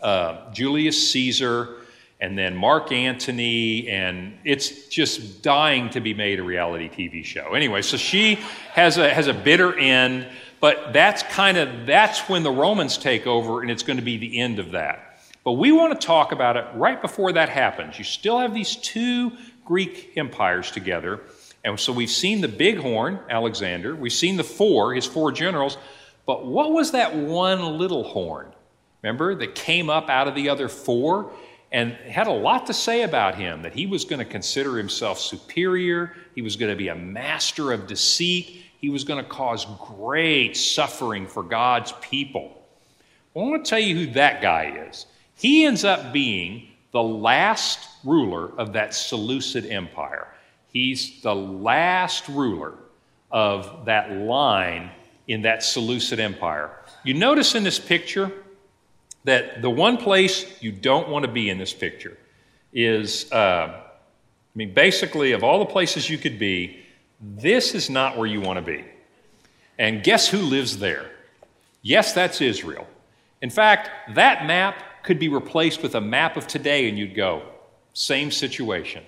[0.00, 1.76] uh, Julius Caesar
[2.20, 7.54] and then Mark Antony, and it's just dying to be made a reality TV show.
[7.54, 8.36] Anyway, so she
[8.70, 10.28] has a, has a bitter end,
[10.60, 14.18] but that's kind of that's when the Romans take over, and it's going to be
[14.18, 15.11] the end of that.
[15.44, 17.98] But we want to talk about it right before that happens.
[17.98, 19.32] You still have these two
[19.64, 21.20] Greek empires together.
[21.64, 23.94] And so we've seen the big horn, Alexander.
[23.94, 25.78] We've seen the four, his four generals.
[26.26, 28.52] But what was that one little horn?
[29.02, 31.32] Remember, that came up out of the other four
[31.72, 35.18] and had a lot to say about him that he was going to consider himself
[35.18, 39.66] superior, he was going to be a master of deceit, he was going to cause
[39.96, 42.62] great suffering for God's people.
[43.32, 45.06] Well, I want to tell you who that guy is.
[45.36, 50.28] He ends up being the last ruler of that Seleucid Empire.
[50.72, 52.74] He's the last ruler
[53.30, 54.90] of that line
[55.26, 56.70] in that Seleucid Empire.
[57.04, 58.30] You notice in this picture
[59.24, 62.16] that the one place you don't want to be in this picture
[62.72, 63.82] is, uh, I
[64.54, 66.80] mean, basically, of all the places you could be,
[67.20, 68.84] this is not where you want to be.
[69.78, 71.10] And guess who lives there?
[71.82, 72.86] Yes, that's Israel.
[73.40, 77.42] In fact, that map could be replaced with a map of today, and you'd go,
[77.92, 79.04] same situation.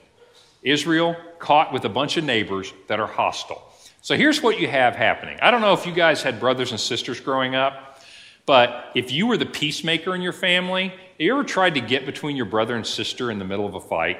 [0.63, 3.63] Israel caught with a bunch of neighbors that are hostile.
[4.03, 5.39] So here's what you have happening.
[5.41, 8.01] I don't know if you guys had brothers and sisters growing up,
[8.47, 12.05] But if you were the peacemaker in your family, have you ever tried to get
[12.05, 14.19] between your brother and sister in the middle of a fight?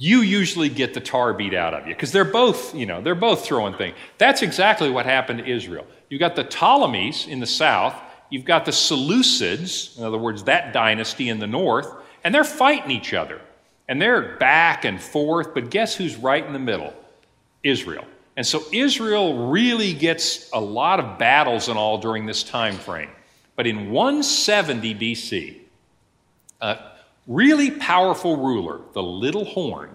[0.00, 3.16] You usually get the tar beat out of you because they're both, you know, they're
[3.16, 3.96] both throwing things.
[4.18, 5.86] That's exactly what happened to Israel.
[6.08, 7.96] You've got the Ptolemies in the south,
[8.30, 11.90] you've got the Seleucids, in other words, that dynasty in the north,
[12.24, 13.40] and they're fighting each other.
[13.88, 16.92] And they're back and forth, but guess who's right in the middle?
[17.62, 18.04] Israel.
[18.36, 23.10] And so Israel really gets a lot of battles and all during this time frame.
[23.56, 25.56] But in 170 BC,
[26.60, 26.78] a
[27.26, 29.90] really powerful ruler, the little horn,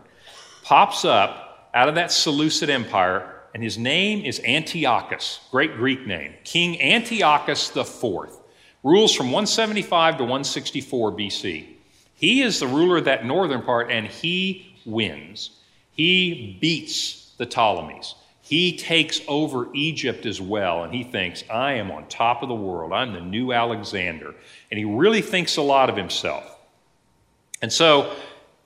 [0.64, 6.34] pops up out of that Seleucid Empire, and his name is Antiochus, great Greek name.
[6.44, 8.30] King Antiochus IV
[8.84, 11.68] rules from 175 to 164 BC.
[12.16, 15.52] He is the ruler of that northern part, and he wins.
[15.92, 18.16] He beats the Ptolemies.
[18.42, 22.56] He takes over Egypt as well, and he thinks, I am on top of the
[22.56, 22.92] world.
[22.92, 24.36] I'm the new Alexander.
[24.70, 26.44] And he really thinks a lot of himself.
[27.62, 28.14] And so,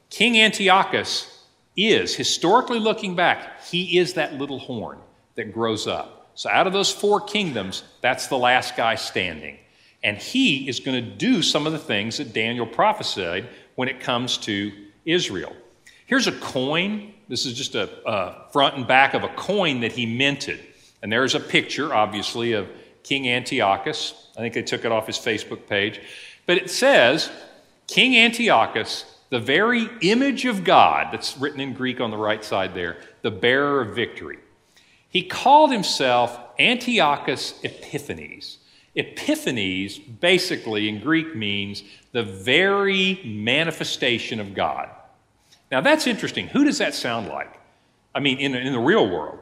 [0.09, 1.36] King Antiochus
[1.77, 4.97] is, historically looking back, he is that little horn
[5.35, 6.31] that grows up.
[6.35, 9.57] So, out of those four kingdoms, that's the last guy standing.
[10.03, 13.99] And he is going to do some of the things that Daniel prophesied when it
[13.99, 14.71] comes to
[15.05, 15.55] Israel.
[16.05, 19.91] Here's a coin this is just a, a front and back of a coin that
[19.91, 20.59] he minted.
[21.01, 22.69] And there's a picture, obviously, of
[23.03, 24.29] King Antiochus.
[24.37, 26.01] I think they took it off his Facebook page.
[26.45, 27.29] But it says,
[27.87, 32.73] King Antiochus, the very image of God, that's written in Greek on the right side
[32.73, 34.39] there, the bearer of victory.
[35.09, 38.59] He called himself Antiochus Epiphanes.
[38.95, 44.89] Epiphanes, basically in Greek, means the very manifestation of God.
[45.71, 46.47] Now that's interesting.
[46.47, 47.53] Who does that sound like?
[48.15, 49.39] I mean, in, in the real world.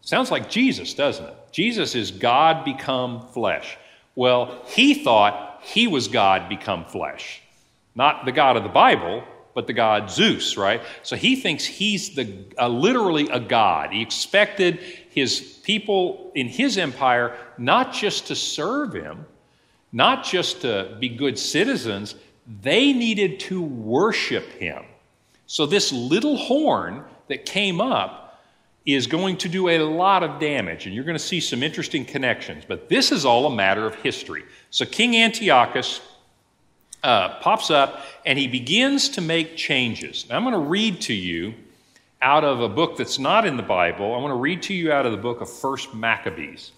[0.00, 1.34] Sounds like Jesus, doesn't it?
[1.50, 3.76] Jesus is God become flesh.
[4.14, 7.42] Well, he thought he was God become flesh.
[7.96, 9.24] Not the God of the Bible,
[9.56, 10.82] but the God Zeus, right?
[11.02, 13.90] So he thinks he's the, uh, literally a God.
[13.90, 19.24] He expected his people in his empire not just to serve him,
[19.92, 22.16] not just to be good citizens,
[22.60, 24.84] they needed to worship him.
[25.46, 28.42] So, this little horn that came up
[28.84, 32.04] is going to do a lot of damage, and you're going to see some interesting
[32.04, 32.64] connections.
[32.66, 34.44] But this is all a matter of history.
[34.70, 36.00] So, King Antiochus
[37.06, 40.26] uh, pops up and he begins to make changes.
[40.28, 41.54] Now, I'm going to read to you
[42.20, 44.12] out of a book that's not in the Bible.
[44.12, 46.72] I want to read to you out of the book of First Maccabees.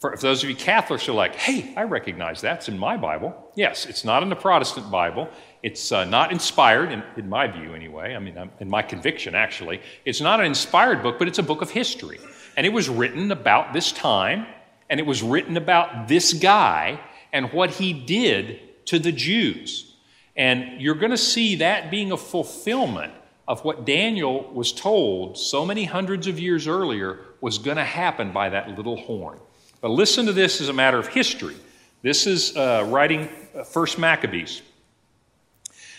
[0.00, 3.52] For, those of you Catholics are like, hey, I recognize that's in my Bible.
[3.54, 5.28] Yes, it's not in the Protestant Bible.
[5.62, 9.80] It's uh, not inspired, in, in, my view anyway, I mean, in my conviction actually.
[10.04, 12.18] It's not an inspired book, but it's a book of history.
[12.56, 14.46] And it was written about this time,
[14.90, 16.98] and it was written about this guy
[17.32, 19.94] and what he did to the Jews.
[20.36, 23.12] And you're going to see that being a fulfillment
[23.46, 28.32] of what Daniel was told so many hundreds of years earlier was going to happen
[28.32, 29.38] by that little horn.
[29.80, 31.56] But listen to this as a matter of history.
[32.02, 34.62] This is uh, writing uh, First Maccabees.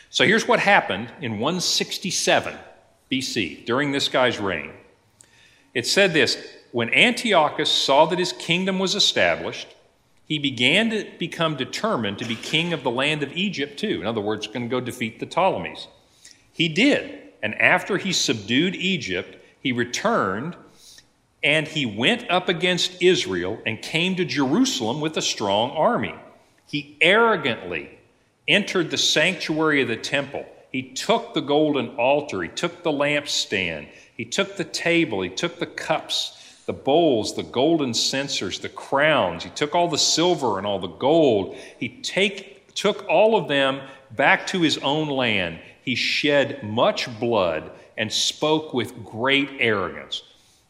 [0.09, 2.55] So here's what happened in 167
[3.11, 4.71] BC during this guy's reign.
[5.73, 6.37] It said this
[6.71, 9.67] When Antiochus saw that his kingdom was established,
[10.25, 13.99] he began to become determined to be king of the land of Egypt too.
[14.01, 15.87] In other words, going to go defeat the Ptolemies.
[16.51, 17.19] He did.
[17.41, 20.55] And after he subdued Egypt, he returned
[21.43, 26.15] and he went up against Israel and came to Jerusalem with a strong army.
[26.65, 27.99] He arrogantly
[28.47, 30.45] entered the sanctuary of the temple.
[30.71, 35.59] He took the golden altar, he took the lampstand, he took the table, he took
[35.59, 39.43] the cups, the bowls, the golden censers, the crowns.
[39.43, 41.55] He took all the silver and all the gold.
[41.77, 45.59] He take, took all of them back to his own land.
[45.83, 50.23] He shed much blood and spoke with great arrogance.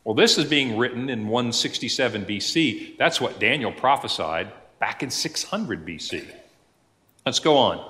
[0.04, 2.98] Well, this is being written in 167 BC.
[2.98, 6.26] That's what Daniel prophesied back in 600 BC.
[7.26, 7.90] Let's go on.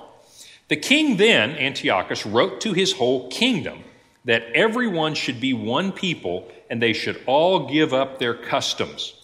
[0.68, 3.82] The king then, Antiochus, wrote to his whole kingdom
[4.24, 9.14] that everyone should be one people and they should all give up their customs.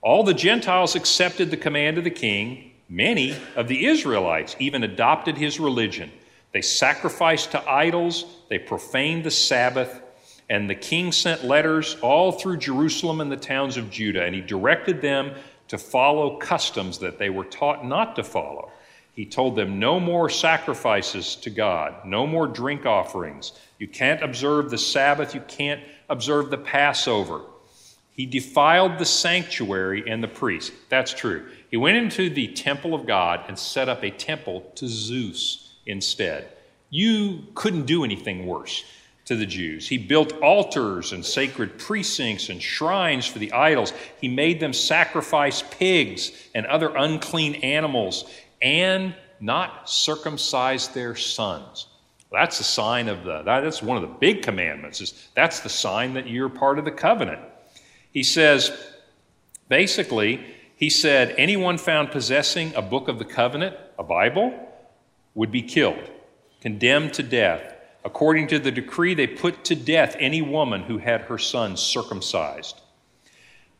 [0.00, 2.72] All the Gentiles accepted the command of the king.
[2.88, 6.10] Many of the Israelites even adopted his religion.
[6.50, 10.02] They sacrificed to idols, they profaned the Sabbath,
[10.50, 14.40] and the king sent letters all through Jerusalem and the towns of Judah, and he
[14.40, 15.36] directed them
[15.68, 18.72] to follow customs that they were taught not to follow.
[19.14, 23.52] He told them, No more sacrifices to God, no more drink offerings.
[23.78, 25.80] You can't observe the Sabbath, you can't
[26.12, 27.40] observe the Passover.
[28.10, 30.72] He defiled the sanctuary and the priest.
[30.90, 31.48] That's true.
[31.70, 36.52] He went into the temple of God and set up a temple to Zeus instead.
[36.90, 38.84] You couldn't do anything worse
[39.24, 39.88] to the Jews.
[39.88, 43.94] He built altars and sacred precincts and shrines for the idols.
[44.20, 51.86] He made them sacrifice pigs and other unclean animals and not circumcise their sons.
[52.32, 55.00] That's a sign of the, that's one of the big commandments.
[55.02, 57.40] Is that's the sign that you're part of the covenant.
[58.10, 58.72] He says,
[59.68, 60.44] basically,
[60.76, 64.68] he said, anyone found possessing a book of the covenant, a Bible,
[65.34, 66.10] would be killed,
[66.60, 67.74] condemned to death.
[68.04, 72.80] According to the decree, they put to death any woman who had her son circumcised.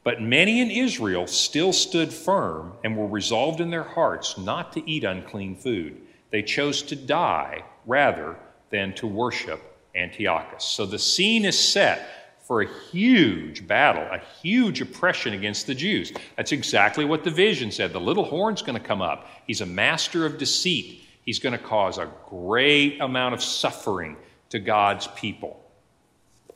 [0.05, 4.91] But many in Israel still stood firm and were resolved in their hearts not to
[4.91, 6.01] eat unclean food.
[6.31, 8.37] They chose to die rather
[8.71, 9.61] than to worship
[9.95, 10.65] Antiochus.
[10.65, 12.09] So the scene is set
[12.47, 16.13] for a huge battle, a huge oppression against the Jews.
[16.37, 17.93] That's exactly what the vision said.
[17.93, 19.29] The little horn's going to come up.
[19.47, 24.17] He's a master of deceit he's going to cause a great amount of suffering
[24.51, 25.59] to God's people.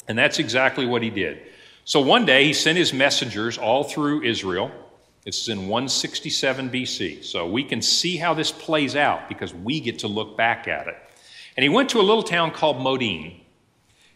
[0.09, 1.41] And that's exactly what he did.
[1.85, 4.71] So one day he sent his messengers all through Israel.
[5.25, 7.25] This is in 167 BC.
[7.25, 10.89] So we can see how this plays out because we get to look back at
[10.89, 10.97] it.
[11.57, 13.41] And he went to a little town called Modin.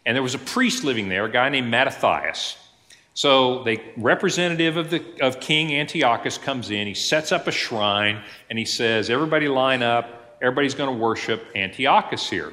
[0.07, 2.57] And there was a priest living there, a guy named Mattathias.
[3.15, 8.23] So the representative of, the, of King Antiochus comes in, he sets up a shrine,
[8.49, 12.53] and he says, Everybody line up everybody's going to worship Antiochus here.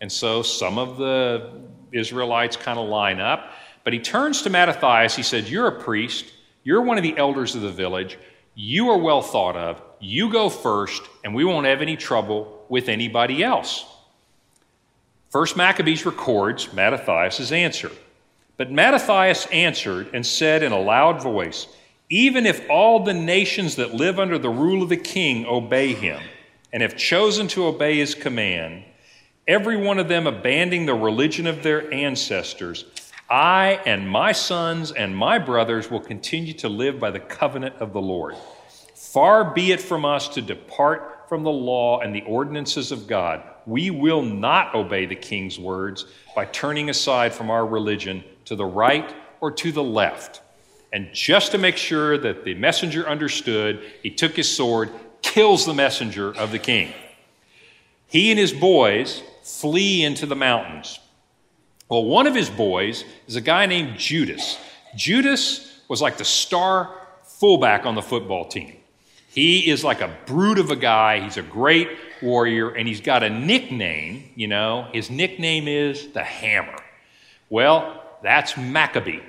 [0.00, 1.50] And so some of the
[1.92, 3.52] Israelites kind of line up.
[3.84, 5.14] But he turns to Mattathias.
[5.14, 6.26] He said, You're a priest.
[6.64, 8.18] You're one of the elders of the village.
[8.54, 9.82] You are well thought of.
[10.00, 13.84] You go first, and we won't have any trouble with anybody else.
[15.32, 17.90] First Maccabees records Mattathias' answer.
[18.58, 21.68] But Mattathias answered and said in a loud voice,
[22.10, 26.20] Even if all the nations that live under the rule of the king obey him,
[26.70, 28.84] and have chosen to obey his command,
[29.48, 32.84] every one of them abandoning the religion of their ancestors,
[33.30, 37.94] I and my sons and my brothers will continue to live by the covenant of
[37.94, 38.36] the Lord.
[38.94, 43.42] Far be it from us to depart from the law and the ordinances of God.
[43.66, 48.64] We will not obey the king's words by turning aside from our religion to the
[48.64, 50.40] right or to the left.
[50.92, 54.90] And just to make sure that the messenger understood, he took his sword
[55.22, 56.92] kills the messenger of the king.
[58.08, 60.98] He and his boys flee into the mountains.
[61.88, 64.58] Well, one of his boys is a guy named Judas.
[64.94, 68.76] Judas was like the star fullback on the football team.
[69.32, 71.20] He is like a brute of a guy.
[71.20, 71.88] He's a great
[72.20, 74.88] warrior, and he's got a nickname, you know.
[74.92, 76.76] His nickname is the Hammer.
[77.48, 79.22] Well, that's Maccabee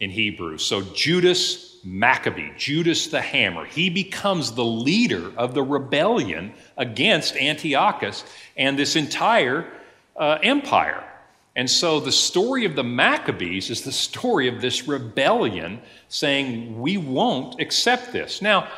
[0.00, 0.58] in Hebrew.
[0.58, 3.64] So Judas Maccabee, Judas the Hammer.
[3.64, 8.24] He becomes the leader of the rebellion against Antiochus
[8.56, 9.66] and this entire
[10.14, 11.02] uh, empire.
[11.56, 16.98] And so the story of the Maccabees is the story of this rebellion saying, We
[16.98, 18.42] won't accept this.
[18.42, 18.68] Now,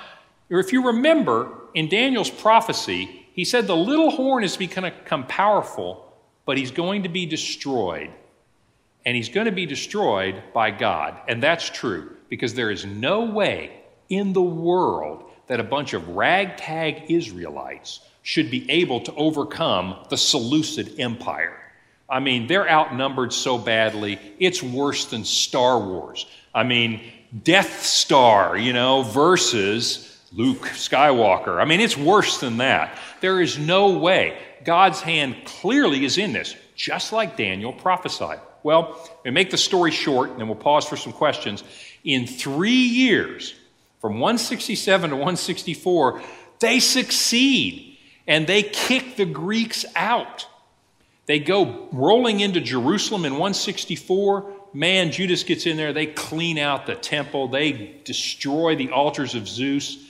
[0.50, 5.26] if you remember in Daniel's prophecy, he said the little horn is going to become
[5.26, 6.12] powerful,
[6.46, 8.10] but he's going to be destroyed.
[9.04, 11.16] And he's going to be destroyed by God.
[11.28, 13.72] And that's true because there is no way
[14.08, 20.16] in the world that a bunch of ragtag Israelites should be able to overcome the
[20.16, 21.60] Seleucid Empire.
[22.08, 26.26] I mean, they're outnumbered so badly, it's worse than Star Wars.
[26.54, 27.02] I mean,
[27.42, 31.60] Death Star, you know, versus Luke Skywalker.
[31.60, 32.98] I mean, it's worse than that.
[33.20, 34.36] There is no way.
[34.64, 38.40] God's hand clearly is in this, just like Daniel prophesied.
[38.64, 41.62] Well, we make the story short, and then we'll pause for some questions.
[42.02, 43.54] In three years,
[44.00, 46.22] from 167 to 164,
[46.58, 50.46] they succeed and they kick the Greeks out.
[51.26, 54.52] They go rolling into Jerusalem in 164.
[54.72, 55.92] Man, Judas gets in there.
[55.92, 60.03] They clean out the temple, they destroy the altars of Zeus.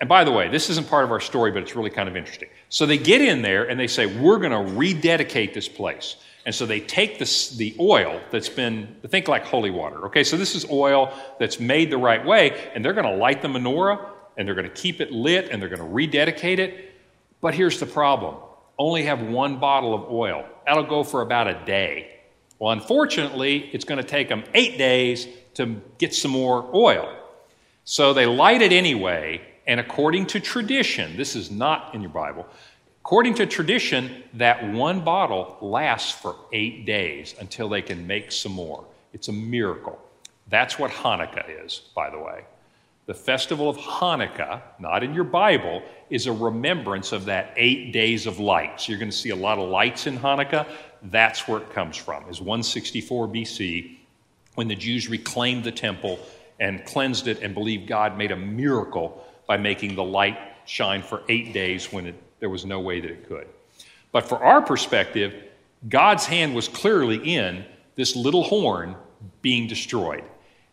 [0.00, 2.16] And by the way, this isn't part of our story, but it's really kind of
[2.16, 2.48] interesting.
[2.68, 6.16] So they get in there and they say, We're going to rededicate this place.
[6.44, 10.06] And so they take this, the oil that's been, think like holy water.
[10.06, 13.42] Okay, so this is oil that's made the right way, and they're going to light
[13.42, 16.94] the menorah, and they're going to keep it lit, and they're going to rededicate it.
[17.40, 18.36] But here's the problem
[18.78, 20.44] only have one bottle of oil.
[20.66, 22.20] That'll go for about a day.
[22.58, 27.12] Well, unfortunately, it's going to take them eight days to get some more oil.
[27.84, 32.46] So they light it anyway, and according to tradition, this is not in your Bible,
[33.06, 38.50] According to tradition, that one bottle lasts for eight days until they can make some
[38.50, 38.84] more.
[39.12, 39.96] It's a miracle.
[40.48, 42.46] That's what Hanukkah is, by the way.
[43.06, 48.26] The festival of Hanukkah, not in your Bible, is a remembrance of that eight days
[48.26, 48.80] of light.
[48.80, 50.66] So you're going to see a lot of lights in Hanukkah.
[51.04, 53.98] That's where it comes from, is 164 BC,
[54.56, 56.18] when the Jews reclaimed the temple
[56.58, 61.22] and cleansed it and believed God made a miracle by making the light shine for
[61.28, 63.46] eight days when it, there was no way that it could.
[64.12, 65.44] But for our perspective,
[65.88, 68.96] God's hand was clearly in this little horn
[69.42, 70.24] being destroyed.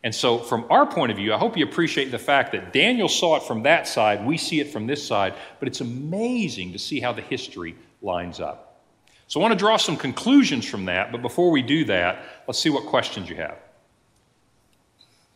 [0.04, 3.08] And so, from our point of view, I hope you appreciate the fact that Daniel
[3.08, 6.80] saw it from that side, we see it from this side, but it's amazing to
[6.80, 8.82] see how the history lines up.
[9.28, 12.60] So, I want to draw some conclusions from that, but before we do that, let's
[12.60, 13.58] see what questions you have.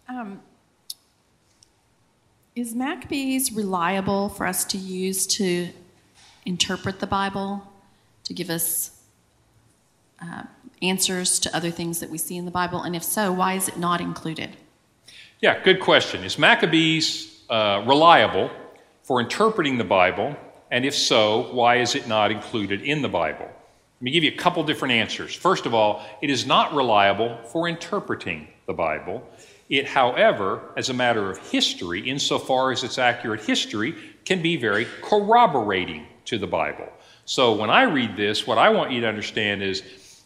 [0.10, 0.42] Um,
[2.58, 5.70] is Maccabees reliable for us to use to
[6.44, 7.62] interpret the Bible,
[8.24, 9.00] to give us
[10.20, 10.44] uh,
[10.82, 12.82] answers to other things that we see in the Bible?
[12.82, 14.58] And if so, why is it not included?
[15.40, 16.24] Yeah, good question.
[16.24, 18.50] Is Maccabees uh, reliable
[19.04, 20.36] for interpreting the Bible?
[20.72, 23.46] And if so, why is it not included in the Bible?
[23.46, 25.36] Let me give you a couple different answers.
[25.36, 29.28] First of all, it is not reliable for interpreting the Bible.
[29.70, 34.88] It, however, as a matter of history, insofar as it's accurate history, can be very
[35.02, 36.88] corroborating to the Bible.
[37.26, 39.84] So when I read this, what I want you to understand is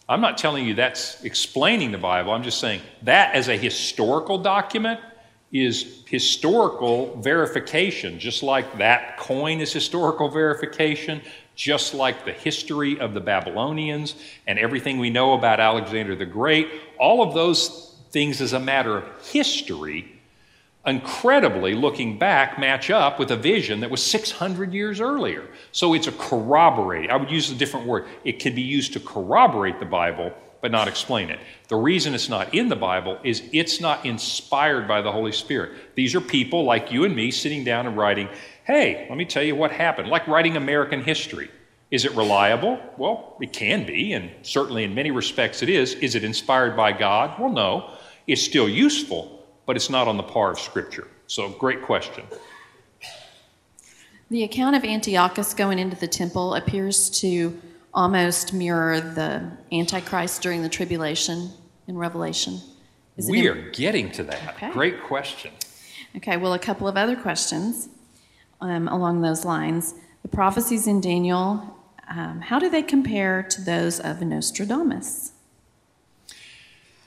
[0.07, 2.31] I'm not telling you that's explaining the Bible.
[2.31, 4.99] I'm just saying that as a historical document
[5.51, 11.21] is historical verification, just like that coin is historical verification,
[11.55, 14.15] just like the history of the Babylonians
[14.47, 16.69] and everything we know about Alexander the Great.
[16.97, 20.22] All of those things as a matter of history
[20.86, 25.47] incredibly, looking back, match up with a vision that was 600 years earlier.
[25.72, 27.09] So it's a corroborate.
[27.09, 28.05] I would use a different word.
[28.24, 31.39] It can be used to corroborate the Bible, but not explain it.
[31.68, 35.95] The reason it's not in the Bible is it's not inspired by the Holy Spirit.
[35.95, 38.28] These are people like you and me sitting down and writing,
[38.64, 41.51] hey, let me tell you what happened, like writing American history.
[41.91, 42.80] Is it reliable?
[42.97, 45.93] Well, it can be, and certainly in many respects it is.
[45.95, 47.38] Is it inspired by God?
[47.38, 47.91] Well, no.
[48.32, 51.05] It's still useful, but it's not on the par of Scripture.
[51.27, 52.23] So, great question.
[54.29, 57.59] The account of Antiochus going into the temple appears to
[57.93, 61.51] almost mirror the Antichrist during the tribulation
[61.89, 62.61] in Revelation.
[63.17, 64.55] Is we in- are getting to that.
[64.55, 64.71] Okay.
[64.71, 65.51] Great question.
[66.15, 67.89] Okay, well, a couple of other questions
[68.61, 69.93] um, along those lines.
[70.21, 71.77] The prophecies in Daniel,
[72.09, 75.34] um, how do they compare to those of Nostradamus?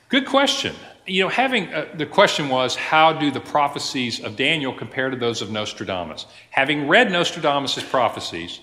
[0.09, 0.75] Good question
[1.07, 5.17] you know, having uh, the question was, how do the prophecies of Daniel compare to
[5.17, 6.25] those of Nostradamus?
[6.49, 8.59] Having read Nostradamus' prophecies,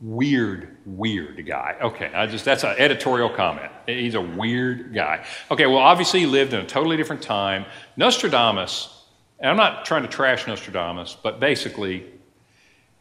[0.00, 1.76] weird, weird guy.
[1.80, 3.70] Okay, I just that's an editorial comment.
[3.86, 5.24] He's a weird guy.
[5.50, 7.64] Okay, well, obviously he lived in a totally different time.
[7.96, 9.04] Nostradamus,
[9.38, 12.06] and I'm not trying to trash Nostradamus, but basically,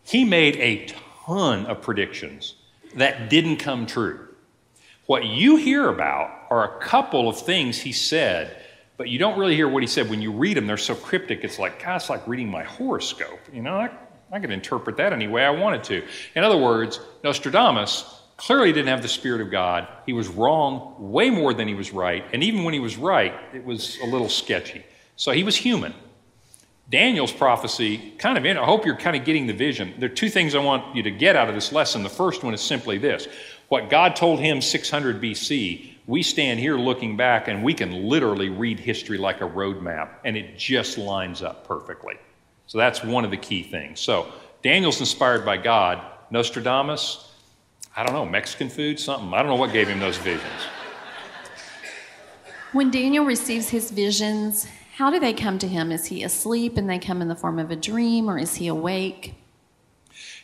[0.03, 0.88] he made a
[1.26, 2.55] ton of predictions
[2.95, 4.28] that didn't come true.
[5.05, 8.59] What you hear about are a couple of things he said
[8.99, 10.09] but you don't really hear what he said.
[10.09, 13.39] When you read them, they're so cryptic, it's like, God, it's like reading my horoscope.
[13.53, 13.89] You know, I,
[14.29, 16.03] I could interpret that any way I wanted to.
[16.35, 19.87] In other words, Nostradamus clearly didn't have the Spirit of God.
[20.05, 22.25] He was wrong way more than he was right.
[22.33, 24.85] And even when he was right, it was a little sketchy.
[25.15, 25.93] So he was human.
[26.89, 29.93] Daniel's prophecy, kind of in, I hope you're kind of getting the vision.
[29.97, 32.03] There are two things I want you to get out of this lesson.
[32.03, 33.29] The first one is simply this
[33.70, 38.49] what God told him 600 BC we stand here looking back and we can literally
[38.49, 42.15] read history like a road map, and it just lines up perfectly.
[42.65, 43.99] So that's one of the key things.
[43.99, 44.28] So
[44.63, 46.01] Daniel's inspired by God.
[46.32, 47.32] Nostradamus,
[47.95, 49.32] I don't know, Mexican food, something.
[49.36, 50.49] I don't know what gave him those visions.
[52.72, 55.91] When Daniel receives his visions, how do they come to him?
[55.91, 58.65] Is he asleep and they come in the form of a dream, or is he
[58.65, 59.36] awake?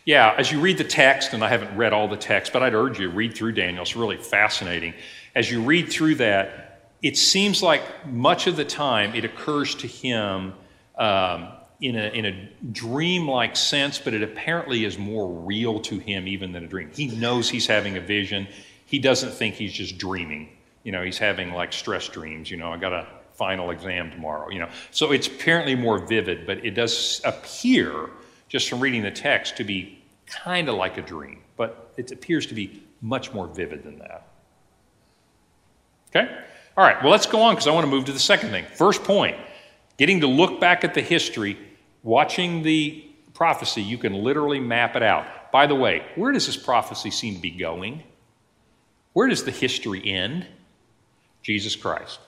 [0.06, 2.76] Yeah, as you read the text, and I haven't read all the text, but I'd
[2.76, 3.82] urge you to read through Daniel.
[3.82, 4.94] It's really fascinating
[5.36, 9.88] as you read through that, it seems like much of the time it occurs to
[9.88, 10.54] him
[10.98, 11.50] um,
[11.82, 16.54] in a, in a dream-like sense, but it apparently is more real to him even
[16.54, 16.90] than a dream.
[16.96, 18.48] He knows he's having a vision.
[18.86, 20.50] He doesn't think he's just dreaming.
[20.84, 22.50] You know, he's having like stress dreams.
[22.50, 24.50] You know, I got a final exam tomorrow.
[24.50, 28.10] You know, so it's apparently more vivid, but it does appear
[28.48, 29.95] just from reading the text to be
[30.26, 34.28] kind of like a dream, but it appears to be much more vivid than that.
[36.10, 36.44] Okay?
[36.78, 38.66] All right, well, let's go on because I want to move to the second thing.
[38.76, 39.38] First point
[39.98, 41.58] getting to look back at the history,
[42.04, 45.52] watching the prophecy, you can literally map it out.
[45.52, 48.04] By the way, where does this prophecy seem to be going?
[49.14, 50.46] Where does the history end?
[51.42, 52.20] Jesus Christ.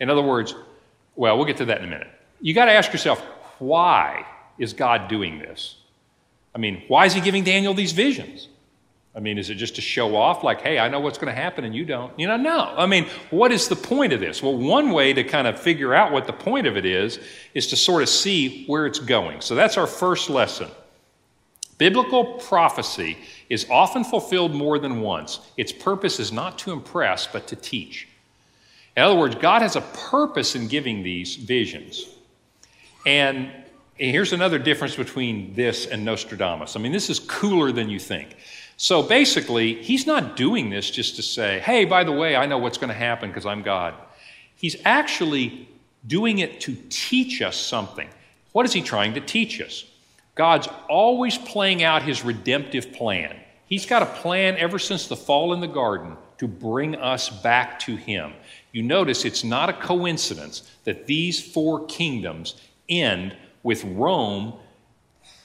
[0.00, 0.54] In other words,
[1.18, 2.06] Well, we'll get to that in a minute.
[2.40, 3.20] You got to ask yourself,
[3.58, 4.24] why
[4.56, 5.77] is God doing this?
[6.58, 8.48] I mean, why is he giving Daniel these visions?
[9.14, 11.40] I mean, is it just to show off, like, hey, I know what's going to
[11.40, 12.18] happen and you don't?
[12.18, 12.74] You know, no.
[12.76, 14.42] I mean, what is the point of this?
[14.42, 17.20] Well, one way to kind of figure out what the point of it is,
[17.54, 19.40] is to sort of see where it's going.
[19.40, 20.68] So that's our first lesson.
[21.78, 25.38] Biblical prophecy is often fulfilled more than once.
[25.56, 28.08] Its purpose is not to impress, but to teach.
[28.96, 32.04] In other words, God has a purpose in giving these visions.
[33.06, 33.52] And
[33.98, 36.76] here's another difference between this and Nostradamus.
[36.76, 38.36] I mean, this is cooler than you think.
[38.76, 42.58] So basically, he's not doing this just to say, hey, by the way, I know
[42.58, 43.94] what's going to happen because I'm God.
[44.54, 45.68] He's actually
[46.06, 48.08] doing it to teach us something.
[48.52, 49.84] What is he trying to teach us?
[50.36, 53.36] God's always playing out his redemptive plan.
[53.66, 57.80] He's got a plan ever since the fall in the garden to bring us back
[57.80, 58.32] to him.
[58.70, 62.54] You notice it's not a coincidence that these four kingdoms
[62.88, 64.54] end with Rome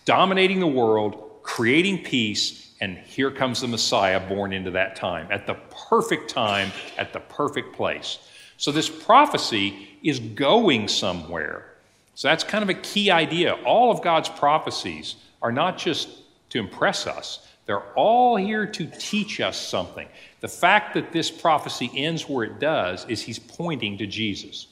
[0.05, 5.47] dominating the world, creating peace, and here comes the Messiah born into that time, at
[5.47, 5.55] the
[5.89, 8.20] perfect time, at the perfect place.
[8.57, 11.74] So this prophecy is going somewhere.
[12.16, 13.53] So that's kind of a key idea.
[13.66, 16.09] All of God's prophecies are not just
[16.49, 20.07] to impress us, they're all here to teach us something.
[20.41, 24.68] The fact that this prophecy ends where it does is he's pointing to Jesus.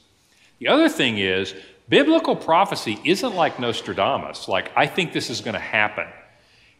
[0.62, 1.56] The other thing is,
[1.88, 6.06] biblical prophecy isn't like Nostradamus, like, I think this is going to happen.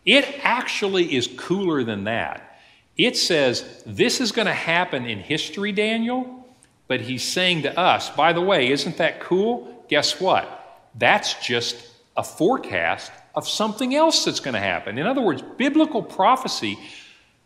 [0.07, 2.61] It actually is cooler than that.
[2.97, 6.47] It says, This is going to happen in history, Daniel,
[6.87, 9.85] but he's saying to us, by the way, isn't that cool?
[9.89, 10.89] Guess what?
[10.95, 11.85] That's just
[12.17, 14.97] a forecast of something else that's going to happen.
[14.97, 16.79] In other words, biblical prophecy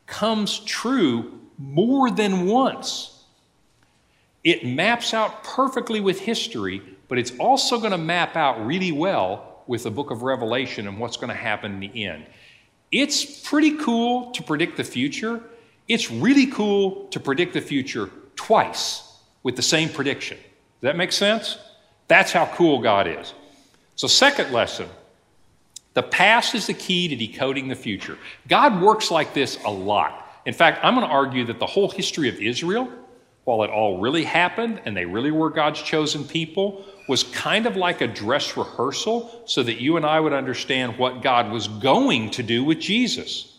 [0.05, 3.16] comes true more than once.
[4.47, 9.65] It maps out perfectly with history, but it's also going to map out really well
[9.67, 12.27] with the book of Revelation and what's going to happen in the end.
[12.93, 15.43] It's pretty cool to predict the future.
[15.89, 20.37] It's really cool to predict the future twice with the same prediction.
[20.37, 21.59] Does that make sense?
[22.07, 23.35] That's how cool God is.
[23.97, 24.89] So, second lesson
[25.95, 28.17] the past is the key to decoding the future.
[28.47, 30.41] God works like this a lot.
[30.45, 32.89] In fact, I'm going to argue that the whole history of Israel,
[33.47, 37.77] while it all really happened and they really were God's chosen people, was kind of
[37.77, 42.33] like a dress rehearsal so that you and I would understand what God was going
[42.33, 43.57] to do with Jesus.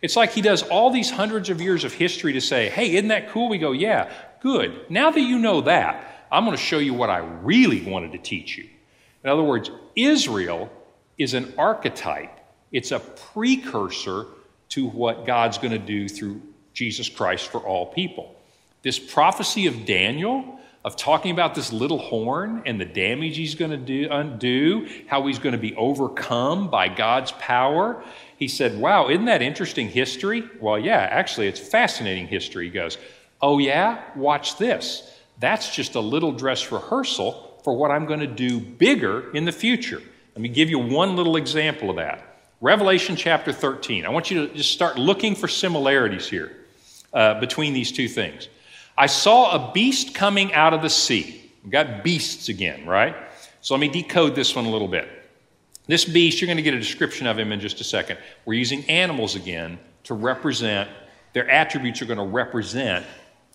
[0.00, 3.08] It's like he does all these hundreds of years of history to say, hey, isn't
[3.08, 3.50] that cool?
[3.50, 4.10] We go, yeah,
[4.40, 4.86] good.
[4.88, 8.18] Now that you know that, I'm going to show you what I really wanted to
[8.18, 8.66] teach you.
[9.22, 10.70] In other words, Israel
[11.18, 12.40] is an archetype,
[12.72, 14.24] it's a precursor
[14.70, 16.40] to what God's going to do through
[16.72, 18.35] Jesus Christ for all people.
[18.86, 23.72] This prophecy of Daniel of talking about this little horn and the damage he's going
[23.72, 28.04] to do, undo, how he's going to be overcome by God's power.
[28.36, 30.48] He said, Wow, isn't that interesting history?
[30.60, 32.66] Well, yeah, actually, it's fascinating history.
[32.66, 32.96] He goes,
[33.42, 35.18] Oh, yeah, watch this.
[35.40, 39.50] That's just a little dress rehearsal for what I'm going to do bigger in the
[39.50, 40.00] future.
[40.36, 42.36] Let me give you one little example of that.
[42.60, 44.06] Revelation chapter 13.
[44.06, 46.52] I want you to just start looking for similarities here
[47.12, 48.48] uh, between these two things.
[48.98, 51.50] I saw a beast coming out of the sea.
[51.62, 53.14] We've got beasts again, right?
[53.60, 55.08] So let me decode this one a little bit.
[55.86, 58.18] This beast, you're going to get a description of him in just a second.
[58.44, 60.88] We're using animals again to represent,
[61.32, 63.04] their attributes are going to represent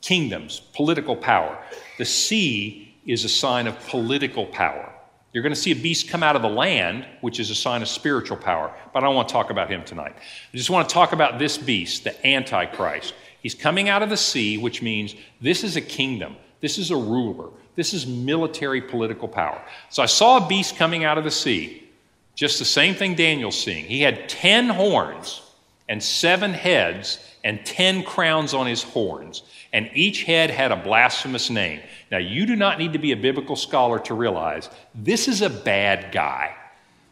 [0.01, 1.57] kingdoms, political power.
[1.97, 4.93] The sea is a sign of political power.
[5.33, 7.81] You're going to see a beast come out of the land, which is a sign
[7.81, 8.73] of spiritual power.
[8.93, 10.13] But I don't want to talk about him tonight.
[10.53, 13.13] I just want to talk about this beast, the Antichrist.
[13.41, 16.95] He's coming out of the sea, which means this is a kingdom, this is a
[16.95, 19.61] ruler, this is military political power.
[19.89, 21.89] So I saw a beast coming out of the sea,
[22.35, 23.85] just the same thing Daniel's seeing.
[23.85, 25.41] He had 10 horns
[25.89, 31.49] and seven heads and 10 crowns on his horns, and each head had a blasphemous
[31.49, 31.81] name.
[32.11, 35.49] Now, you do not need to be a biblical scholar to realize this is a
[35.49, 36.55] bad guy,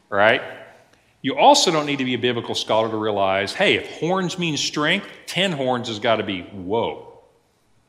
[0.10, 0.42] right?
[1.22, 4.58] You also don't need to be a biblical scholar to realize hey, if horns mean
[4.58, 7.20] strength, 10 horns has got to be whoa,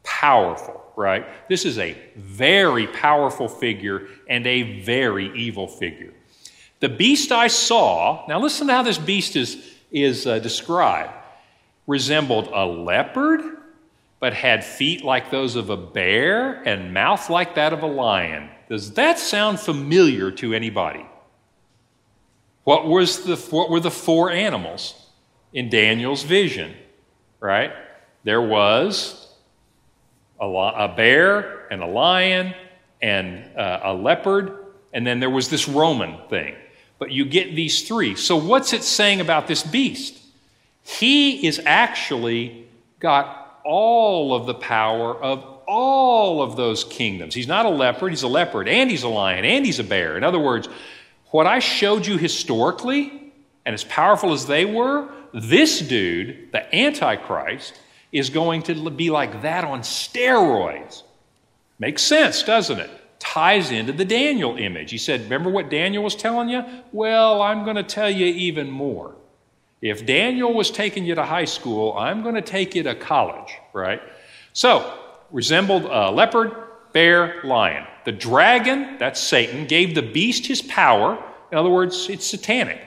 [0.03, 1.26] powerful, right?
[1.49, 6.12] This is a very powerful figure and a very evil figure.
[6.81, 11.12] The beast I saw, now listen to how this beast is, is uh, described,
[11.87, 13.43] resembled a leopard,
[14.18, 18.51] but had feet like those of a bear and mouth like that of a lion.
[18.68, 21.07] Does that sound familiar to anybody?
[22.71, 24.95] What, was the, what were the four animals
[25.53, 26.73] in Daniel's vision?
[27.41, 27.73] Right?
[28.23, 29.35] There was
[30.41, 32.55] a, a bear and a lion
[33.03, 36.55] and uh, a leopard, and then there was this Roman thing.
[37.01, 38.14] But you get these three.
[38.14, 40.21] So, what's it saying about this beast?
[40.85, 42.68] He is actually
[43.01, 47.35] got all of the power of all of those kingdoms.
[47.35, 50.16] He's not a leopard, he's a leopard, and he's a lion, and he's a bear.
[50.16, 50.68] In other words,
[51.31, 53.33] what I showed you historically,
[53.64, 57.78] and as powerful as they were, this dude, the Antichrist,
[58.12, 61.03] is going to be like that on steroids.
[61.78, 62.91] Makes sense, doesn't it?
[63.20, 64.91] Ties into the Daniel image.
[64.91, 66.64] He said, Remember what Daniel was telling you?
[66.93, 69.14] Well, I'm going to tell you even more.
[69.81, 73.55] If Daniel was taking you to high school, I'm going to take you to college,
[73.72, 74.03] right?
[74.53, 74.99] So,
[75.31, 76.53] resembled a leopard,
[76.93, 77.87] bear, lion.
[78.11, 81.16] The dragon, that's Satan, gave the beast his power.
[81.52, 82.80] In other words, it's satanic.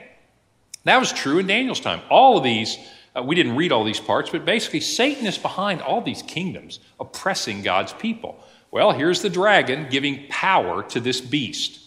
[0.84, 2.02] That was true in Daniel's time.
[2.10, 2.78] All of these,
[3.16, 6.82] uh, we didn't read all these parts, but basically, Satan is behind all these kingdoms,
[7.00, 8.38] oppressing God's people.
[8.70, 11.80] Well, here's the dragon giving power to this beast.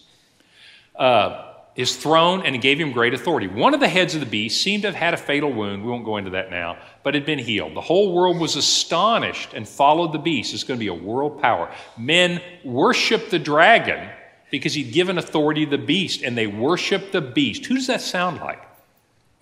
[0.95, 1.46] Uh,
[1.77, 3.47] his throne and gave him great authority.
[3.47, 5.83] One of the heads of the beast seemed to have had a fatal wound.
[5.83, 7.75] We won't go into that now, but had been healed.
[7.75, 10.55] The whole world was astonished and followed the beast.
[10.55, 11.71] It's going to be a world power.
[11.95, 14.09] Men worshiped the dragon
[14.49, 17.67] because he'd given authority to the beast, and they worshiped the beast.
[17.67, 18.63] Who does that sound like?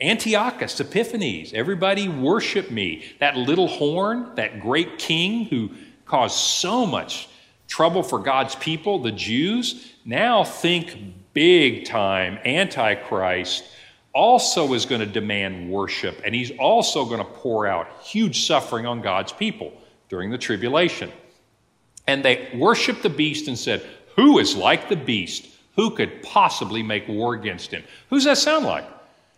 [0.01, 1.53] Antiochus, Epiphanes.
[1.53, 3.05] Everybody worship me.
[3.21, 5.71] That little horn, that great king who
[6.05, 7.29] caused so much
[7.69, 10.97] trouble for God's people, the Jews, now think
[11.35, 13.65] big time Antichrist
[14.13, 18.87] also is going to demand worship, and he's also going to pour out huge suffering
[18.87, 19.73] on God's people
[20.09, 21.11] during the tribulation.
[22.07, 25.47] And they worshiped the beast and said, Who is like the beast?
[25.75, 27.83] Who could possibly make war against him?
[28.09, 28.85] Who's that sound like?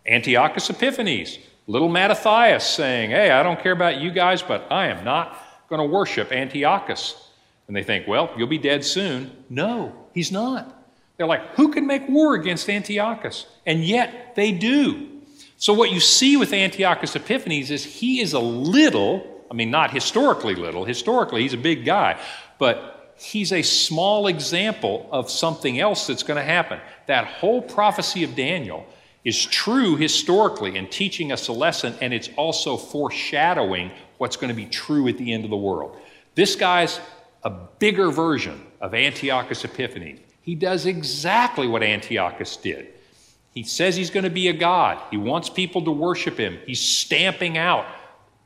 [0.06, 5.04] Antiochus Epiphanes, little Mattathias saying, Hey, I don't care about you guys, but I am
[5.04, 7.30] not going to worship Antiochus.
[7.68, 9.32] And they think, Well, you'll be dead soon.
[9.50, 10.77] No, he's not.
[11.18, 13.48] They're like, who can make war against Antiochus?
[13.66, 15.10] And yet they do.
[15.58, 19.92] So, what you see with Antiochus Epiphanes is he is a little, I mean, not
[19.92, 22.22] historically little, historically he's a big guy,
[22.60, 26.80] but he's a small example of something else that's going to happen.
[27.08, 28.86] That whole prophecy of Daniel
[29.24, 34.56] is true historically and teaching us a lesson, and it's also foreshadowing what's going to
[34.56, 35.98] be true at the end of the world.
[36.36, 37.00] This guy's
[37.44, 40.20] a bigger version of Antiochus Epiphanes.
[40.48, 42.88] He does exactly what Antiochus did.
[43.54, 44.98] He says he's going to be a God.
[45.12, 46.58] He wants people to worship him.
[46.66, 47.86] He's stamping out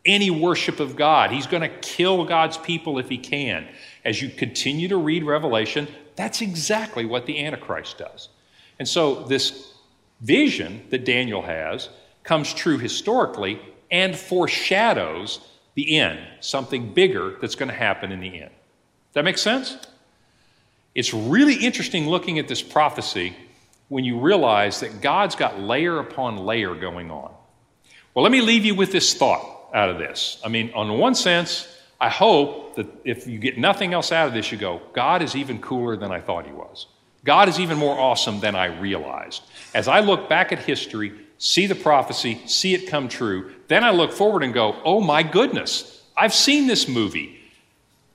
[0.03, 1.29] any worship of God.
[1.29, 3.67] He's going to kill God's people if he can.
[4.03, 8.29] As you continue to read Revelation, that's exactly what the Antichrist does.
[8.79, 9.75] And so, this
[10.21, 11.89] vision that Daniel has
[12.23, 15.39] comes true historically and foreshadows
[15.75, 18.51] the end, something bigger that's going to happen in the end.
[19.13, 19.77] That makes sense?
[20.93, 23.35] It's really interesting looking at this prophecy
[23.87, 27.33] when you realize that God's got layer upon layer going on.
[28.13, 30.39] Well, let me leave you with this thought out of this.
[30.43, 31.67] I mean, on one sense,
[31.99, 35.35] I hope that if you get nothing else out of this, you go, God is
[35.35, 36.87] even cooler than I thought he was.
[37.23, 39.43] God is even more awesome than I realized.
[39.73, 43.91] As I look back at history, see the prophecy, see it come true, then I
[43.91, 47.40] look forward and go, oh my goodness, I've seen this movie.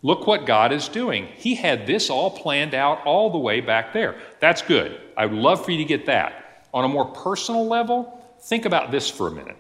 [0.07, 1.27] Look what God is doing.
[1.37, 4.15] He had this all planned out all the way back there.
[4.39, 5.01] That's good.
[5.17, 6.69] I would love for you to get that.
[6.73, 9.57] On a more personal level, think about this for a minute.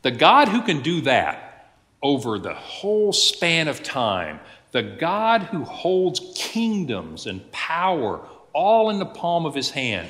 [0.00, 4.40] The God who can do that over the whole span of time,
[4.72, 10.08] the God who holds kingdoms and power all in the palm of his hand,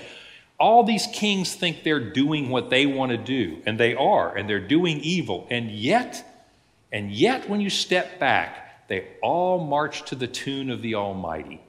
[0.61, 4.49] all these kings think they're doing what they want to do, and they are, and
[4.49, 5.49] they're doing evil.
[5.51, 6.25] And yet,
[6.93, 11.61] and yet, when you step back, they all march to the tune of the Almighty.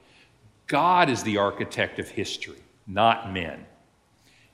[0.66, 3.64] God is the architect of history, not men.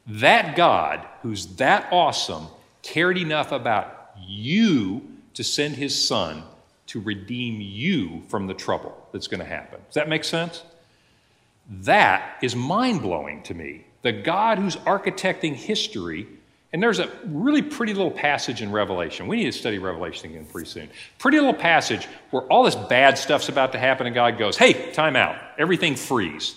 [0.07, 2.47] That God, who's that awesome,
[2.83, 5.03] cared enough about you
[5.35, 6.45] to send his son
[6.87, 9.81] to redeem you from the trouble that's going to happen.
[9.87, 10.62] Does that make sense?
[11.69, 13.87] That is mind blowing to me.
[14.03, 16.29] The God who's architecting history
[16.75, 19.29] and there's a really pretty little passage in Revelation.
[19.29, 20.91] We need to study Revelation again pretty soon.
[21.20, 24.91] Pretty little passage where all this bad stuff's about to happen, and God goes, Hey,
[24.91, 25.37] time out.
[25.57, 26.57] Everything freeze.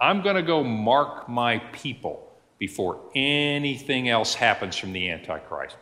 [0.00, 5.76] I'm going to go mark my people before anything else happens from the Antichrist.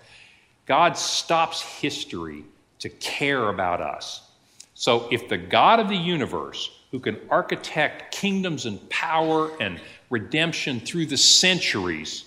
[0.67, 2.45] God stops history
[2.81, 4.29] to care about us.
[4.75, 10.81] So if the God of the universe, who can architect kingdoms and power and redemption
[10.81, 12.27] through the centuries,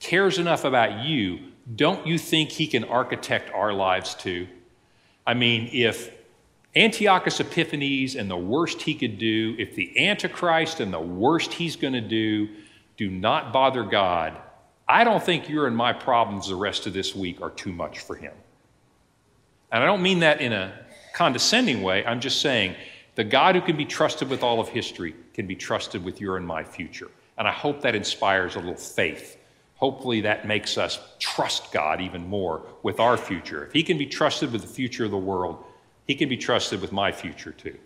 [0.00, 1.38] cares enough about you,
[1.74, 4.46] don't you think he can architect our lives too?
[5.26, 6.12] I mean, if
[6.76, 11.74] Antiochus Epiphanes and the worst he could do, if the Antichrist and the worst he's
[11.74, 12.48] going to do
[12.96, 14.36] do not bother God,
[14.88, 18.00] I don't think your and my problems the rest of this week are too much
[18.00, 18.32] for him.
[19.72, 20.72] And I don't mean that in a
[21.12, 22.04] condescending way.
[22.04, 22.76] I'm just saying
[23.16, 26.36] the God who can be trusted with all of history can be trusted with your
[26.36, 27.10] and my future.
[27.38, 29.35] And I hope that inspires a little faith.
[29.76, 33.66] Hopefully, that makes us trust God even more with our future.
[33.66, 35.62] If He can be trusted with the future of the world,
[36.06, 37.76] He can be trusted with my future too.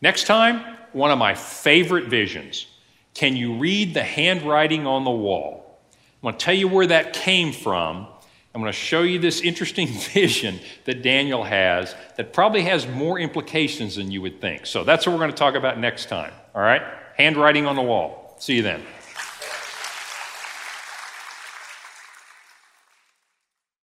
[0.00, 2.66] Next time, one of my favorite visions.
[3.14, 5.80] Can you read the handwriting on the wall?
[5.92, 8.06] I'm going to tell you where that came from.
[8.54, 13.18] I'm going to show you this interesting vision that Daniel has that probably has more
[13.18, 14.66] implications than you would think.
[14.66, 16.32] So that's what we're going to talk about next time.
[16.54, 16.82] All right?
[17.16, 18.36] Handwriting on the wall.
[18.38, 18.82] See you then.